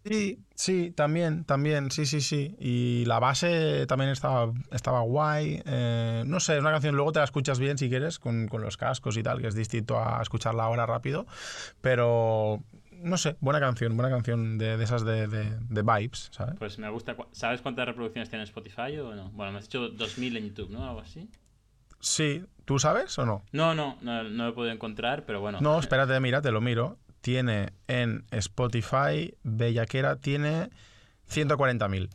Sí, 0.03 0.43
sí, 0.55 0.89
también, 0.89 1.43
también, 1.45 1.91
sí, 1.91 2.07
sí, 2.07 2.21
sí. 2.21 2.55
Y 2.57 3.05
la 3.05 3.19
base 3.19 3.85
también 3.85 4.09
estaba, 4.09 4.51
estaba 4.71 5.01
guay. 5.01 5.61
Eh, 5.63 6.23
no 6.25 6.39
sé, 6.39 6.55
es 6.55 6.61
una 6.61 6.71
canción, 6.71 6.95
luego 6.95 7.11
te 7.11 7.19
la 7.19 7.25
escuchas 7.25 7.59
bien 7.59 7.77
si 7.77 7.89
quieres, 7.89 8.17
con, 8.17 8.47
con, 8.47 8.63
los 8.63 8.75
cascos 8.75 9.15
y 9.15 9.21
tal, 9.21 9.39
que 9.39 9.45
es 9.45 9.53
distinto 9.53 9.99
a 9.99 10.19
escucharla 10.19 10.63
ahora 10.63 10.87
rápido. 10.87 11.27
Pero, 11.79 12.63
no 13.03 13.17
sé, 13.17 13.35
buena 13.39 13.59
canción, 13.59 13.95
buena 13.95 14.09
canción 14.09 14.57
de, 14.57 14.77
de 14.77 14.83
esas 14.83 15.05
de, 15.05 15.27
de, 15.27 15.59
de, 15.59 15.81
vibes, 15.83 16.29
¿sabes? 16.31 16.55
Pues 16.57 16.79
me 16.79 16.89
gusta. 16.89 17.15
¿Sabes 17.33 17.61
cuántas 17.61 17.85
reproducciones 17.85 18.31
tiene 18.31 18.45
Spotify 18.45 18.97
o 18.97 19.13
no? 19.13 19.29
Bueno, 19.29 19.51
me 19.51 19.59
has 19.59 19.65
dicho 19.65 19.89
2000 19.89 20.37
en 20.37 20.47
YouTube, 20.47 20.71
¿no? 20.71 20.83
Algo 20.87 21.01
así. 21.01 21.29
Sí, 21.99 22.43
¿tú 22.65 22.79
sabes 22.79 23.17
o 23.19 23.25
no? 23.25 23.43
No, 23.51 23.73
no, 23.75 23.97
no, 24.01 24.23
no 24.23 24.43
lo 24.45 24.49
he 24.49 24.53
podido 24.53 24.73
encontrar, 24.73 25.25
pero 25.25 25.41
bueno. 25.41 25.59
No, 25.61 25.79
espérate, 25.79 26.19
mira, 26.19 26.41
te 26.41 26.51
lo 26.51 26.61
miro. 26.61 26.97
Tiene 27.21 27.73
en 27.87 28.25
Spotify, 28.31 29.35
Bellaquera, 29.43 30.15
tiene 30.15 30.69
140.000. 31.29 32.09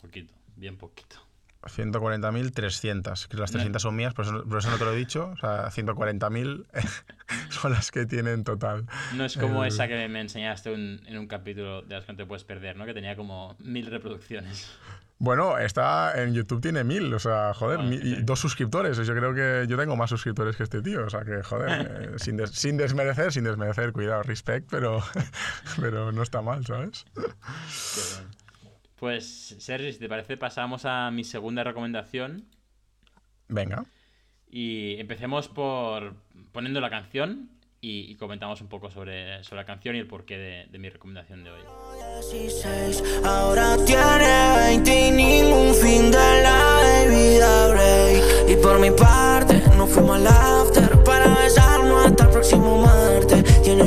Poquito, 0.00 0.34
bien 0.56 0.76
poquito. 0.76 1.16
140.300, 1.62 3.28
que 3.28 3.36
las 3.36 3.50
300 3.50 3.82
son 3.82 3.94
mías, 3.94 4.14
por 4.14 4.24
eso, 4.24 4.32
no 4.70 4.78
te 4.78 4.84
lo 4.84 4.92
he 4.92 4.96
dicho. 4.96 5.30
O 5.34 5.36
sea, 5.36 5.66
140.000 5.70 6.66
son 7.50 7.72
las 7.72 7.90
que 7.90 8.06
tiene 8.06 8.32
en 8.32 8.44
total. 8.44 8.86
No 9.14 9.24
es 9.24 9.36
como 9.36 9.64
esa 9.64 9.86
que 9.86 10.08
me 10.08 10.20
enseñaste 10.20 10.72
en 10.72 11.18
un 11.18 11.26
capítulo 11.26 11.82
de 11.82 11.96
las 11.96 12.06
que 12.06 12.12
no 12.12 12.16
te 12.16 12.24
puedes 12.24 12.44
perder, 12.44 12.76
¿no? 12.76 12.86
Que 12.86 12.94
tenía 12.94 13.14
como 13.14 13.56
mil 13.58 13.86
reproducciones. 13.86 14.70
Bueno, 15.20 15.58
está 15.58 16.14
en 16.22 16.32
YouTube 16.32 16.62
tiene 16.62 16.82
mil, 16.82 17.12
o 17.12 17.18
sea, 17.18 17.52
joder, 17.52 18.24
dos 18.24 18.40
suscriptores. 18.40 18.96
Yo 18.96 19.14
creo 19.14 19.34
que 19.34 19.68
yo 19.68 19.76
tengo 19.76 19.94
más 19.94 20.08
suscriptores 20.08 20.56
que 20.56 20.62
este 20.62 20.80
tío, 20.80 21.04
o 21.04 21.10
sea 21.10 21.26
que, 21.26 21.42
joder, 21.42 22.12
eh, 22.14 22.18
sin, 22.18 22.46
sin, 22.46 22.78
desmerecer, 22.78 23.30
sin 23.30 23.44
desmerecer, 23.44 23.92
cuidado, 23.92 24.22
respect, 24.22 24.70
pero, 24.70 25.02
pero 25.78 26.10
no 26.10 26.22
está 26.22 26.40
mal, 26.40 26.64
¿sabes? 26.64 27.04
Pues, 28.96 29.56
Sergi, 29.58 29.92
si 29.92 29.98
te 29.98 30.08
parece, 30.08 30.38
pasamos 30.38 30.86
a 30.86 31.10
mi 31.10 31.22
segunda 31.24 31.64
recomendación. 31.64 32.46
Venga. 33.48 33.84
Y 34.48 34.98
empecemos 34.98 35.48
por 35.48 36.14
poniendo 36.50 36.80
la 36.80 36.88
canción 36.88 37.50
y, 37.82 38.14
comentamos 38.16 38.60
un 38.60 38.68
poco 38.68 38.90
sobre, 38.90 39.42
sobre, 39.42 39.62
la 39.62 39.64
canción 39.64 39.96
y 39.96 40.00
el 40.00 40.06
porqué 40.06 40.66
de, 40.70 40.78
mi 40.78 40.90
recomendación 40.90 41.44
de 41.44 41.50
hoy. 41.50 41.60
ahora 43.24 43.76
tiene 43.86 44.56
20 44.66 45.08
y 45.08 45.10
ningún 45.10 45.74
fin 45.74 46.10
de 46.10 46.42
la 46.42 47.06
vida 47.08 47.68
break. 47.68 48.50
Y 48.50 48.56
por 48.56 48.78
mi 48.78 48.90
parte, 48.90 49.62
no 49.76 49.86
fuimos 49.86 50.16
al 50.16 50.26
after 50.26 51.02
para 51.04 51.34
besarnos 51.34 52.06
hasta 52.06 52.24
el 52.24 52.30
próximo 52.30 52.82
martes. 52.82 53.62
Tiene 53.62 53.84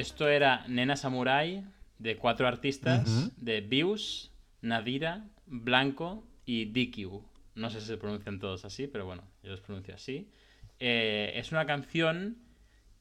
esto 0.00 0.28
era 0.28 0.64
Nena 0.66 0.96
Samurai 0.96 1.64
de 1.98 2.16
cuatro 2.16 2.48
artistas 2.48 3.08
uh 3.08 3.12
-huh. 3.12 3.32
de 3.36 3.60
Bius, 3.60 4.32
Nadira, 4.62 5.28
Blanco 5.46 6.26
y 6.46 6.66
DQ. 6.66 7.22
No 7.54 7.70
sé 7.70 7.80
si 7.80 7.86
se 7.86 7.96
pronuncian 7.96 8.38
todos 8.38 8.64
así, 8.64 8.86
pero 8.86 9.04
bueno, 9.04 9.22
yo 9.42 9.50
los 9.50 9.60
pronuncio 9.60 9.94
así. 9.94 10.30
Eh, 10.78 11.32
es 11.34 11.52
una 11.52 11.66
canción 11.66 12.38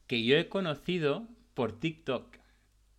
que 0.06 0.24
yo 0.24 0.38
he 0.38 0.50
conocido 0.50 1.28
por 1.54 1.80
TikTok. 1.80 2.38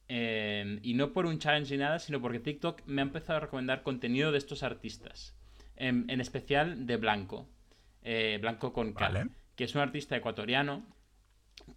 Eh, 0.09 0.81
y 0.83 0.95
no 0.95 1.13
por 1.13 1.27
un 1.27 1.39
challenge 1.39 1.73
ni 1.73 1.79
nada, 1.79 1.99
sino 1.99 2.21
porque 2.21 2.41
TikTok 2.41 2.83
me 2.87 3.03
ha 3.03 3.05
empezado 3.05 3.37
a 3.37 3.41
recomendar 3.41 3.83
contenido 3.83 4.33
de 4.33 4.39
estos 4.39 4.63
artistas. 4.63 5.37
En, 5.77 6.09
en 6.09 6.21
especial 6.21 6.87
de 6.87 6.97
Blanco. 6.97 7.49
Eh, 8.03 8.39
Blanco 8.41 8.73
con 8.73 8.93
K. 8.93 9.29
Que 9.55 9.65
es 9.65 9.75
un 9.75 9.83
artista 9.83 10.17
ecuatoriano. 10.17 10.87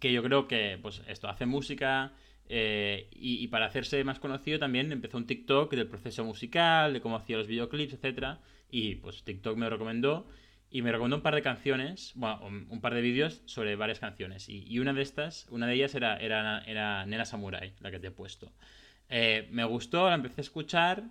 Que 0.00 0.12
yo 0.12 0.22
creo 0.22 0.48
que, 0.48 0.78
pues, 0.80 1.02
esto 1.08 1.28
hace 1.28 1.46
música. 1.46 2.12
Eh, 2.48 3.08
y, 3.12 3.42
y, 3.42 3.48
para 3.48 3.66
hacerse 3.66 4.04
más 4.04 4.18
conocido 4.18 4.58
también 4.58 4.92
empezó 4.92 5.16
un 5.16 5.26
TikTok 5.26 5.72
del 5.74 5.86
proceso 5.88 6.24
musical, 6.24 6.92
de 6.92 7.00
cómo 7.00 7.16
hacía 7.16 7.38
los 7.38 7.46
videoclips, 7.46 7.94
etc. 7.94 8.38
Y 8.70 8.96
pues 8.96 9.24
TikTok 9.24 9.56
me 9.56 9.64
lo 9.64 9.70
recomendó 9.70 10.26
y 10.74 10.82
me 10.82 10.90
recomendó 10.90 11.18
un 11.18 11.22
par 11.22 11.36
de 11.36 11.42
canciones, 11.42 12.10
bueno, 12.16 12.40
un 12.68 12.80
par 12.80 12.94
de 12.94 13.00
vídeos 13.00 13.42
sobre 13.44 13.76
varias 13.76 14.00
canciones. 14.00 14.48
Y, 14.48 14.76
una 14.80 14.92
de 14.92 15.02
estas, 15.02 15.46
una 15.50 15.68
de 15.68 15.74
ellas 15.74 15.94
era, 15.94 16.16
era, 16.16 16.64
era 16.66 17.06
Nena 17.06 17.24
Samurai, 17.24 17.74
la 17.78 17.92
que 17.92 18.00
te 18.00 18.08
he 18.08 18.10
puesto. 18.10 18.52
Eh, 19.08 19.46
me 19.52 19.62
gustó, 19.62 20.08
la 20.08 20.16
empecé 20.16 20.40
a 20.40 20.42
escuchar 20.42 21.04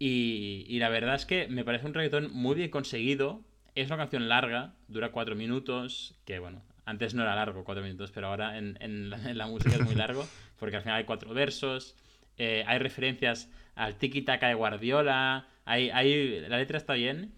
y, 0.00 0.66
y, 0.68 0.80
la 0.80 0.88
verdad 0.88 1.14
es 1.14 1.26
que 1.26 1.46
me 1.46 1.64
parece 1.64 1.86
un 1.86 1.94
reggaetón 1.94 2.32
muy 2.32 2.56
bien 2.56 2.70
conseguido. 2.70 3.44
es 3.76 3.86
una 3.86 3.98
canción 3.98 4.28
larga, 4.28 4.74
dura 4.88 5.12
cuatro 5.12 5.36
minutos, 5.36 6.16
que 6.24 6.40
bueno, 6.40 6.64
antes 6.88 7.14
no 7.14 7.22
era 7.22 7.34
largo, 7.34 7.64
cuatro 7.64 7.82
minutos, 7.82 8.10
pero 8.12 8.28
ahora 8.28 8.56
en, 8.56 9.10
la, 9.10 9.46
música 9.46 9.76
es 9.76 9.82
muy 9.82 9.94
largo, 10.04 10.26
porque 10.58 10.76
al 10.76 10.82
final 10.82 10.98
hay 10.98 11.04
cuatro 11.04 11.34
versos, 11.34 11.94
eh, 12.38 12.64
hay 12.66 12.78
referencias 12.78 13.50
al 13.74 13.96
tiki-taka 13.96 14.48
de 14.48 14.54
Guardiola, 14.54 15.46
hay, 15.64 15.90
hay, 15.90 16.40
la 16.40 16.56
letra 16.56 16.78
está 16.78 16.94
bien, 16.94 17.34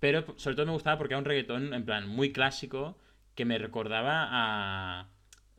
pero 0.00 0.24
sobre 0.36 0.56
todo 0.56 0.66
me 0.66 0.72
gustaba 0.72 0.98
porque 0.98 1.14
era 1.14 1.18
un 1.18 1.24
reggaetón 1.24 1.72
en 1.72 1.84
plan 1.84 2.08
muy 2.08 2.32
clásico 2.32 2.98
que 3.34 3.44
me 3.44 3.58
recordaba 3.58 4.28
a 4.30 5.08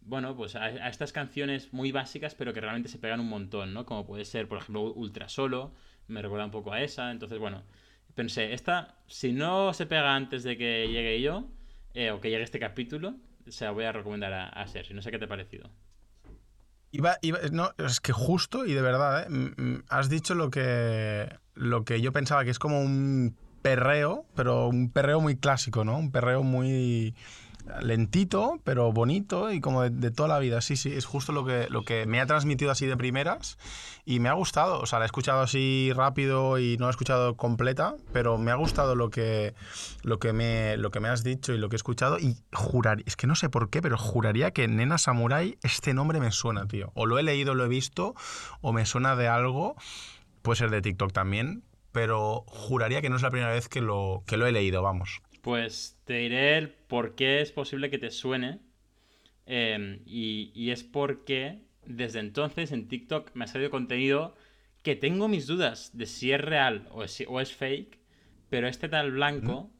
bueno, 0.01 0.35
pues 0.35 0.55
a, 0.55 0.89
estas 0.89 1.13
canciones 1.13 1.73
muy 1.73 1.91
básicas, 1.91 2.35
pero 2.35 2.53
que 2.53 2.59
realmente 2.61 2.89
se 2.89 2.97
pegan 2.97 3.19
un 3.19 3.29
montón, 3.29 3.73
¿no? 3.73 3.85
Como 3.85 4.05
puede 4.05 4.25
ser, 4.25 4.47
por 4.47 4.57
ejemplo, 4.57 4.91
Ultra 4.93 5.29
Solo, 5.29 5.73
me 6.07 6.21
recuerda 6.21 6.45
un 6.45 6.51
poco 6.51 6.73
a 6.73 6.81
esa. 6.81 7.11
Entonces, 7.11 7.39
bueno, 7.39 7.63
pensé, 8.15 8.53
esta, 8.53 8.95
si 9.07 9.31
no 9.31 9.73
se 9.73 9.85
pega 9.85 10.15
antes 10.15 10.43
de 10.43 10.57
que 10.57 10.87
llegue 10.87 11.21
yo, 11.21 11.47
eh, 11.93 12.11
o 12.11 12.21
que 12.21 12.29
llegue 12.29 12.43
este 12.43 12.59
capítulo, 12.59 13.15
se 13.47 13.65
la 13.65 13.71
voy 13.71 13.85
a 13.85 13.91
recomendar 13.91 14.33
a, 14.33 14.47
a. 14.49 14.65
No 14.93 15.01
sé 15.01 15.11
qué 15.11 15.19
te 15.19 15.25
ha 15.25 15.27
parecido. 15.27 15.69
Iba, 16.91 17.17
iba, 17.21 17.39
no, 17.51 17.71
es 17.77 18.01
que 18.01 18.11
justo 18.11 18.65
y 18.65 18.73
de 18.73 18.81
verdad, 18.81 19.25
¿eh? 19.29 19.81
has 19.87 20.09
dicho 20.09 20.35
lo 20.35 20.49
que, 20.49 21.33
lo 21.55 21.85
que 21.85 22.01
yo 22.01 22.11
pensaba, 22.11 22.43
que 22.43 22.49
es 22.49 22.59
como 22.59 22.81
un 22.81 23.37
perreo, 23.61 24.25
pero 24.35 24.67
un 24.67 24.91
perreo 24.91 25.21
muy 25.21 25.37
clásico, 25.37 25.85
¿no? 25.85 25.97
Un 25.97 26.11
perreo 26.11 26.43
muy 26.43 27.15
lentito, 27.81 28.59
pero 28.63 28.91
bonito 28.91 29.51
y 29.51 29.61
como 29.61 29.83
de, 29.89 30.11
toda 30.11 30.29
la 30.29 30.39
vida. 30.39 30.61
Sí, 30.61 30.75
sí, 30.75 30.91
es 30.93 31.05
justo 31.05 31.31
lo 31.31 31.45
que, 31.45 31.67
lo 31.69 31.83
que 31.83 32.05
me 32.05 32.19
ha 32.19 32.25
transmitido 32.25 32.71
así 32.71 32.85
de 32.85 32.97
primeras 32.97 33.57
y 34.05 34.19
me 34.19 34.29
ha 34.29 34.33
gustado. 34.33 34.79
O 34.79 34.85
sea, 34.85 34.99
la 34.99 35.05
he 35.05 35.07
escuchado 35.07 35.41
así 35.41 35.91
rápido 35.95 36.59
y 36.59 36.77
no 36.77 36.85
la 36.85 36.89
he 36.89 36.91
escuchado 36.91 37.35
completa, 37.35 37.95
pero 38.13 38.37
me 38.37 38.51
ha 38.51 38.55
gustado 38.55 38.95
lo 38.95 39.09
que, 39.09 39.53
lo 40.03 40.19
que, 40.19 40.33
me, 40.33 40.77
lo 40.77 40.91
que 40.91 40.99
me 40.99 41.09
has 41.09 41.23
dicho 41.23 41.53
y 41.53 41.57
lo 41.57 41.69
que 41.69 41.75
he 41.75 41.77
escuchado 41.77 42.19
y 42.19 42.37
juraría, 42.53 43.03
es 43.07 43.15
que 43.15 43.27
no 43.27 43.35
sé 43.35 43.49
por 43.49 43.69
qué, 43.69 43.81
pero 43.81 43.97
juraría 43.97 44.51
que 44.51 44.67
Nena 44.67 44.97
Samurai 44.97 45.57
este 45.63 45.93
nombre 45.93 46.19
me 46.19 46.31
suena, 46.31 46.67
tío. 46.67 46.91
O 46.95 47.05
lo 47.05 47.19
he 47.19 47.23
leído, 47.23 47.55
lo 47.55 47.65
he 47.65 47.69
visto, 47.69 48.15
o 48.61 48.73
me 48.73 48.85
suena 48.85 49.15
de 49.15 49.27
algo, 49.27 49.75
puede 50.41 50.57
ser 50.57 50.69
de 50.69 50.81
TikTok 50.81 51.11
también, 51.11 51.63
pero 51.91 52.43
juraría 52.47 53.01
que 53.01 53.09
no 53.09 53.15
es 53.15 53.21
la 53.21 53.31
primera 53.31 53.51
vez 53.51 53.67
que 53.67 53.81
lo, 53.81 54.23
que 54.25 54.37
lo 54.37 54.47
he 54.47 54.51
leído, 54.51 54.81
vamos. 54.81 55.21
Pues 55.41 55.99
te 56.05 56.13
diré 56.13 56.57
el 56.57 56.69
por 56.69 57.15
qué 57.15 57.41
es 57.41 57.51
posible 57.51 57.89
que 57.89 57.97
te 57.97 58.11
suene. 58.11 58.59
Em, 59.45 59.99
y, 60.05 60.69
es 60.69 60.83
porque 60.83 61.59
desde 61.85 62.19
entonces 62.19 62.71
en 62.71 62.87
TikTok 62.87 63.31
me 63.33 63.45
ha 63.45 63.47
salido 63.47 63.71
contenido 63.71 64.35
que 64.83 64.95
tengo 64.95 65.27
mis 65.27 65.47
dudas 65.47 65.97
de 65.97 66.05
si 66.05 66.31
es 66.31 66.39
real 66.39 66.87
o 66.91 67.03
es, 67.03 67.23
o 67.27 67.41
es 67.41 67.53
fake, 67.53 67.99
pero 68.49 68.67
este 68.67 68.87
tal 68.87 69.11
blanco 69.11 69.71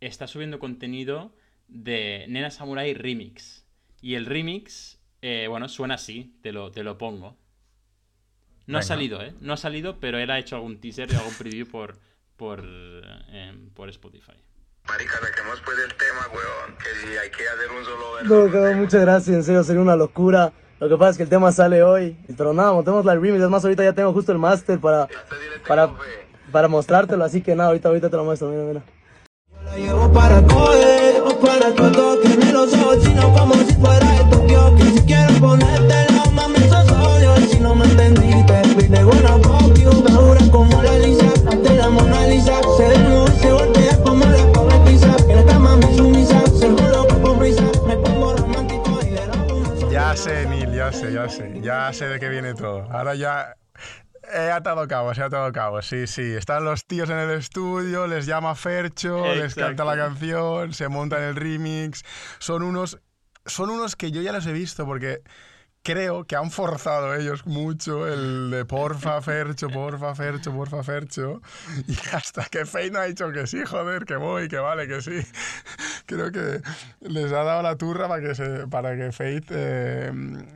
está 0.00 0.26
subiendo 0.26 0.58
contenido 0.58 1.34
de 1.68 2.26
Nena 2.28 2.50
Samurai 2.50 2.94
Remix. 2.94 3.66
Y 4.00 4.14
el 4.14 4.26
remix, 4.26 5.00
eh, 5.22 5.46
bueno, 5.48 5.68
suena 5.68 5.94
así, 5.94 6.34
te 6.42 6.52
lo, 6.52 6.70
te 6.70 6.82
lo 6.82 6.98
pongo. 6.98 7.36
No 8.66 8.78
ha 8.78 8.82
salido, 8.82 9.22
¿eh? 9.22 9.34
No 9.40 9.52
ha 9.52 9.56
salido, 9.56 9.98
pero 10.00 10.18
él 10.18 10.30
ha 10.30 10.38
hecho 10.38 10.56
algún 10.56 10.78
teaser 10.78 11.10
y 11.10 11.16
algún 11.16 11.34
preview 11.34 11.66
por, 11.66 11.98
por, 12.36 12.64
em, 13.28 13.70
por 13.70 13.88
Spotify. 13.88 14.32
Marica, 14.88 15.18
saquemos 15.20 15.60
pues 15.64 15.78
el 15.78 15.94
tema, 15.94 16.26
weón. 16.32 16.76
Que 16.78 17.00
si 17.00 17.16
hay 17.16 17.30
que 17.30 17.48
hacer 17.48 17.70
un 17.78 17.84
solo 17.84 18.12
verso. 18.14 18.58
No, 18.60 18.76
muchas 18.76 19.00
gracias, 19.00 19.36
en 19.36 19.44
serio, 19.44 19.64
sería 19.64 19.82
una 19.82 19.96
locura. 19.96 20.52
Lo 20.80 20.88
que 20.88 20.96
pasa 20.96 21.10
es 21.10 21.16
que 21.16 21.22
el 21.22 21.28
tema 21.28 21.52
sale 21.52 21.82
hoy. 21.82 22.16
Pero 22.36 22.52
nada, 22.52 22.72
montemos 22.72 23.04
la 23.04 23.14
remix. 23.14 23.42
Es 23.42 23.48
más, 23.48 23.64
ahorita 23.64 23.84
ya 23.84 23.92
tengo 23.92 24.12
justo 24.12 24.32
el 24.32 24.38
máster 24.38 24.80
para, 24.80 25.08
para, 25.68 25.90
para 26.50 26.68
mostrártelo. 26.68 27.24
Así 27.24 27.40
que 27.40 27.54
nada, 27.54 27.68
ahorita, 27.68 27.88
ahorita 27.88 28.10
te 28.10 28.16
lo 28.16 28.24
muestro. 28.24 28.48
Mira, 28.48 28.64
mira. 28.64 28.82
Yo 29.48 29.62
la 29.62 29.76
llevo 29.76 30.12
para 30.12 30.42
coger 30.42 31.22
o 31.22 31.38
para 31.38 31.74
todo, 31.74 32.20
que 32.20 32.28
me 32.28 32.52
los 32.52 32.74
ojos, 32.74 33.04
sino 33.04 33.32
como 33.32 33.54
si 33.54 33.74
fuera 33.74 34.21
ya 50.12 50.16
sé, 50.16 50.46
Neil, 50.46 50.70
ya 50.74 50.92
sé, 50.92 51.10
ya 51.10 51.26
sé. 51.26 51.60
Ya 51.62 51.90
sé 51.94 52.06
de 52.06 52.20
qué 52.20 52.28
viene 52.28 52.52
todo. 52.52 52.82
Ahora 52.92 53.14
ya 53.14 53.56
he 54.30 54.50
atado 54.50 54.86
cabos, 54.86 55.16
he 55.16 55.22
atado 55.22 55.50
cabos. 55.52 55.86
Sí, 55.86 56.06
sí. 56.06 56.34
Están 56.34 56.66
los 56.66 56.86
tíos 56.86 57.08
en 57.08 57.16
el 57.16 57.30
estudio, 57.30 58.06
les 58.06 58.26
llama 58.26 58.54
Fercho, 58.54 59.24
les 59.34 59.54
canta 59.54 59.86
la 59.86 59.96
canción, 59.96 60.74
se 60.74 60.88
montan 60.88 61.22
el 61.22 61.34
remix. 61.34 62.04
Son 62.40 62.62
unos, 62.62 63.00
son 63.46 63.70
unos 63.70 63.96
que 63.96 64.10
yo 64.10 64.20
ya 64.20 64.32
los 64.32 64.46
he 64.46 64.52
visto 64.52 64.84
porque 64.84 65.22
creo 65.82 66.24
que 66.24 66.36
han 66.36 66.50
forzado 66.50 67.14
ellos 67.14 67.46
mucho 67.46 68.06
el 68.06 68.50
de 68.50 68.64
porfa, 68.64 69.20
Fercho, 69.20 69.68
porfa, 69.68 70.14
Fercho, 70.14 70.52
porfa, 70.52 70.82
Fercho. 70.82 71.42
Y 71.88 71.96
hasta 72.14 72.44
que 72.44 72.64
Fein 72.64 72.96
ha 72.96 73.04
dicho 73.04 73.30
que 73.32 73.46
sí, 73.46 73.64
joder, 73.64 74.04
que 74.04 74.16
voy, 74.16 74.48
que 74.48 74.58
vale, 74.58 74.86
que 74.86 75.02
sí. 75.02 75.20
Creo 76.06 76.30
que 76.30 76.60
les 77.00 77.32
ha 77.32 77.44
dado 77.44 77.62
la 77.62 77.76
turra 77.76 78.08
para 78.08 78.22
que, 78.22 78.34
se, 78.34 78.66
para 78.68 78.96
que 78.96 79.12
Fate 79.12 79.46
eh, 79.50 80.12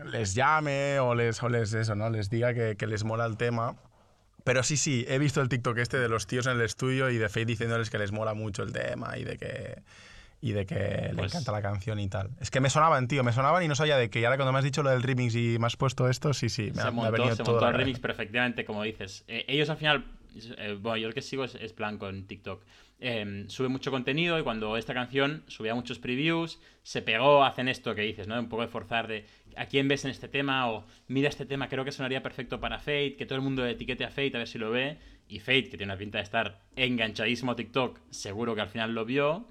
les 0.07 0.35
llame 0.35 0.99
o 1.01 1.15
les, 1.15 1.43
o 1.43 1.49
les, 1.49 1.73
eso, 1.73 1.95
¿no? 1.95 2.11
les 2.11 2.31
diga 2.31 2.55
que, 2.55 2.77
que 2.77 2.87
les 2.87 3.05
mola 3.05 3.27
el 3.27 3.37
tema. 3.37 3.77
Pero 4.45 4.63
sí, 4.63 4.77
sí, 4.77 5.05
he 5.09 5.19
visto 5.19 5.41
el 5.41 5.49
TikTok 5.49 5.79
este 5.79 5.99
de 5.99 6.09
los 6.09 6.29
tíos 6.29 6.47
en 6.47 6.53
el 6.53 6.63
estudio 6.63 7.11
y 7.11 7.19
de 7.19 7.29
Fate 7.29 7.47
diciéndoles 7.47 7.91
que 7.91 7.99
les 7.99 8.13
mola 8.13 8.35
mucho 8.35 8.63
el 8.63 8.73
tema 8.73 9.19
y 9.19 9.25
de 9.25 9.39
que 9.39 9.83
y 10.41 10.53
de 10.53 10.67
que 10.67 10.75
le 10.75 11.15
pues 11.15 11.33
encanta 11.33 11.53
la 11.53 11.63
canción 11.63 11.99
y 11.99 12.09
tal. 12.09 12.31
Es 12.41 12.51
que 12.51 12.61
me 12.61 12.71
sonaban, 12.71 13.09
tío, 13.09 13.25
me 13.25 13.33
sonaban 13.33 13.63
y 13.63 13.69
no 13.69 13.75
sabía 13.75 13.97
de 13.97 14.11
qué. 14.11 14.21
Y 14.21 14.25
ahora 14.25 14.37
cuando 14.37 14.53
me 14.53 14.59
has 14.59 14.65
dicho 14.65 14.83
lo 14.83 14.91
del 14.91 15.03
remix 15.03 15.35
y 15.35 15.59
me 15.59 15.67
has 15.67 15.77
puesto 15.77 16.09
esto, 16.09 16.35
sí, 16.35 16.49
sí, 16.49 16.71
me, 16.75 16.83
se 16.83 16.89
ha, 16.89 16.91
montó, 16.91 17.13
venido 17.13 17.37
se 17.37 17.43
montó 17.43 17.69
el 17.69 17.75
remix 17.75 17.99
perfectamente, 17.99 18.65
como 18.65 18.83
dices. 18.83 19.25
Eh, 19.29 19.45
ellos 19.49 19.71
al 19.71 19.77
final, 19.77 20.05
eh, 20.59 20.77
bueno, 20.81 20.99
yo 20.99 21.09
el 21.09 21.15
que 21.15 21.23
sigo 21.23 21.45
es, 21.45 21.75
Blanco 21.75 22.09
en 22.09 22.27
TikTok. 22.27 22.63
Em, 22.99 23.47
sube 23.49 23.69
mucho 23.69 23.91
contenido 23.91 24.39
y 24.39 24.43
cuando 24.43 24.77
esta 24.79 24.95
canción 24.95 25.43
subía 25.49 25.75
muchos 25.75 25.99
previews, 25.99 26.59
se 26.83 27.03
pegó, 27.03 27.45
hacen 27.45 27.69
esto 27.69 27.95
que 27.95 28.03
dices, 28.03 28.27
¿no? 28.27 28.39
Un 28.39 28.49
poco 28.49 28.63
de 28.63 28.69
forzar 28.69 29.07
de 29.07 29.27
a 29.57 29.67
quién 29.67 29.89
ves 29.89 30.05
en 30.05 30.11
este 30.11 30.29
tema 30.29 30.71
o 30.71 30.87
mira 31.09 31.29
este 31.29 31.47
tema, 31.47 31.69
creo 31.69 31.85
que 31.85 31.93
sonaría 31.93 32.23
perfecto 32.23 32.61
para 32.61 32.79
Fate, 32.79 33.17
que 33.17 33.27
todo 33.27 33.37
el 33.37 33.43
mundo 33.43 33.67
etiquete 33.67 34.05
a 34.05 34.09
Fate 34.09 34.33
a 34.35 34.39
ver 34.39 34.49
si 34.49 34.59
lo 34.59 34.71
ve. 34.71 34.99
Y 35.29 35.41
Fate, 35.41 35.65
que 35.65 35.77
tiene 35.77 35.87
una 35.87 35.99
pinta 35.99 36.19
de 36.19 36.25
estar 36.25 36.61
enganchadísimo 36.77 37.53
a 37.53 37.57
TikTok, 37.57 37.99
seguro 38.11 38.55
que 38.55 38.61
al 38.61 38.69
final 38.69 38.95
lo 38.95 39.05
vio. 39.05 39.49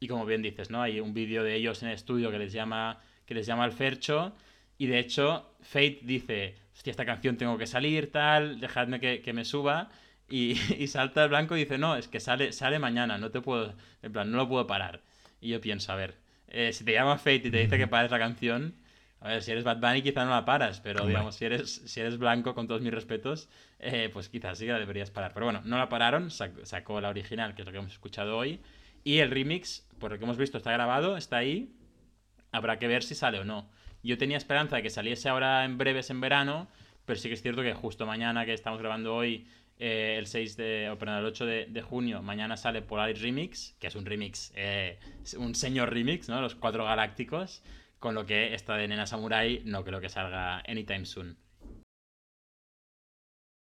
Y 0.00 0.08
como 0.08 0.26
bien 0.26 0.42
dices, 0.42 0.70
¿no? 0.70 0.82
Hay 0.82 1.00
un 1.00 1.14
vídeo 1.14 1.42
de 1.42 1.54
ellos 1.54 1.82
en 1.82 1.88
el 1.88 1.94
estudio 1.94 2.30
que 2.30 2.38
les 2.38 2.52
llama, 2.52 3.00
que 3.26 3.34
les 3.34 3.46
llama 3.46 3.64
al 3.64 3.72
Fercho. 3.72 4.34
Y 4.78 4.86
de 4.86 4.98
hecho, 4.98 5.50
Fate 5.60 6.00
dice, 6.02 6.56
hostia, 6.74 6.90
esta 6.92 7.04
canción 7.04 7.36
tengo 7.36 7.58
que 7.58 7.66
salir, 7.66 8.12
tal, 8.12 8.60
dejadme 8.60 9.00
que, 9.00 9.32
me 9.32 9.44
suba. 9.44 9.90
Y, 10.28 10.54
salta 10.86 11.24
el 11.24 11.30
blanco 11.30 11.56
y 11.56 11.60
dice, 11.60 11.78
no, 11.78 11.96
es 11.96 12.08
que 12.08 12.20
sale, 12.20 12.52
sale 12.52 12.78
mañana, 12.78 13.18
no 13.18 13.30
te 13.30 13.40
puedo, 13.40 13.74
en 14.02 14.12
plan, 14.12 14.30
no 14.30 14.36
lo 14.36 14.48
puedo 14.48 14.66
parar. 14.66 15.02
Y 15.40 15.50
yo 15.50 15.60
pienso, 15.60 15.92
a 15.92 15.96
ver, 15.96 16.16
eh, 16.48 16.72
si 16.72 16.84
te 16.84 16.92
llama 16.92 17.18
Fate 17.18 17.48
y 17.48 17.50
te 17.50 17.58
dice 17.58 17.76
que 17.76 17.86
pares 17.88 18.10
la 18.10 18.18
canción, 18.18 18.74
a 19.20 19.28
ver, 19.28 19.42
si 19.42 19.50
eres 19.50 19.64
Bad 19.64 19.78
Bunny 19.78 20.02
quizá 20.02 20.24
no 20.24 20.30
la 20.30 20.44
paras, 20.44 20.80
pero 20.80 21.04
digamos, 21.04 21.34
si 21.34 21.44
eres, 21.44 21.82
si 21.86 22.00
eres 22.00 22.18
blanco, 22.18 22.54
con 22.54 22.68
todos 22.68 22.82
mis 22.82 22.94
respetos, 22.94 23.48
eh, 23.80 24.10
pues 24.12 24.28
quizás 24.28 24.58
sí 24.58 24.66
que 24.66 24.72
la 24.72 24.78
deberías 24.78 25.10
parar. 25.10 25.32
Pero 25.34 25.46
bueno, 25.46 25.60
no 25.64 25.76
la 25.76 25.88
pararon, 25.88 26.30
sacó 26.30 27.00
la 27.00 27.08
original, 27.08 27.54
que 27.54 27.62
es 27.62 27.66
lo 27.66 27.72
que 27.72 27.78
hemos 27.78 27.92
escuchado 27.92 28.36
hoy, 28.36 28.60
y 29.08 29.20
el 29.20 29.30
remix, 29.30 29.88
por 29.98 30.10
lo 30.10 30.18
que 30.18 30.24
hemos 30.24 30.36
visto, 30.36 30.58
está 30.58 30.70
grabado, 30.70 31.16
está 31.16 31.38
ahí. 31.38 31.74
Habrá 32.52 32.78
que 32.78 32.86
ver 32.86 33.02
si 33.02 33.14
sale 33.14 33.38
o 33.38 33.44
no. 33.44 33.70
Yo 34.02 34.18
tenía 34.18 34.36
esperanza 34.36 34.76
de 34.76 34.82
que 34.82 34.90
saliese 34.90 35.30
ahora 35.30 35.64
en 35.64 35.78
breves 35.78 36.10
en 36.10 36.20
verano, 36.20 36.68
pero 37.06 37.18
sí 37.18 37.28
que 37.28 37.34
es 37.34 37.40
cierto 37.40 37.62
que 37.62 37.72
justo 37.72 38.04
mañana 38.04 38.44
que 38.44 38.52
estamos 38.52 38.78
grabando 38.78 39.14
hoy, 39.14 39.46
eh, 39.78 40.16
el 40.18 40.26
6 40.26 40.58
de, 40.58 40.90
o 40.90 40.98
perdón, 40.98 41.20
el 41.20 41.24
8 41.24 41.46
de, 41.46 41.82
junio, 41.82 42.20
mañana 42.20 42.58
sale 42.58 42.82
Polaris 42.82 43.22
Remix, 43.22 43.74
que 43.78 43.86
es 43.86 43.94
un 43.94 44.04
remix, 44.04 44.52
eh, 44.54 44.98
un 45.38 45.54
señor 45.54 45.90
remix, 45.90 46.28
¿no? 46.28 46.42
Los 46.42 46.54
cuatro 46.54 46.84
galácticos, 46.84 47.62
con 47.98 48.14
lo 48.14 48.26
que 48.26 48.52
esta 48.52 48.76
de 48.76 48.88
Nena 48.88 49.06
Samurai 49.06 49.62
no 49.64 49.84
creo 49.84 50.02
que 50.02 50.10
salga 50.10 50.58
anytime 50.68 51.06
soon. 51.06 51.38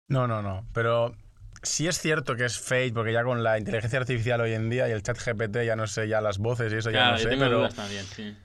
No, 0.08 0.26
no, 0.26 0.40
no, 0.40 0.66
pero 0.72 1.14
sí 1.62 1.86
es 1.86 1.98
cierto 1.98 2.36
que 2.36 2.44
es 2.44 2.58
fake, 2.58 2.94
porque 2.94 3.12
ya 3.12 3.24
con 3.24 3.42
la 3.42 3.58
inteligencia 3.58 3.98
artificial 3.98 4.40
hoy 4.40 4.52
en 4.52 4.70
día 4.70 4.88
y 4.88 4.92
el 4.92 5.02
chat 5.02 5.18
GPT, 5.18 5.64
ya 5.64 5.76
no 5.76 5.86
sé, 5.86 6.08
ya 6.08 6.20
las 6.20 6.38
voces 6.38 6.72
y 6.72 6.76
eso 6.76 6.90
ya 6.90 7.12
no 7.12 7.18
sé, 7.18 7.36
pero. 7.36 7.68
También, 7.68 8.04
sí. 8.04 8.36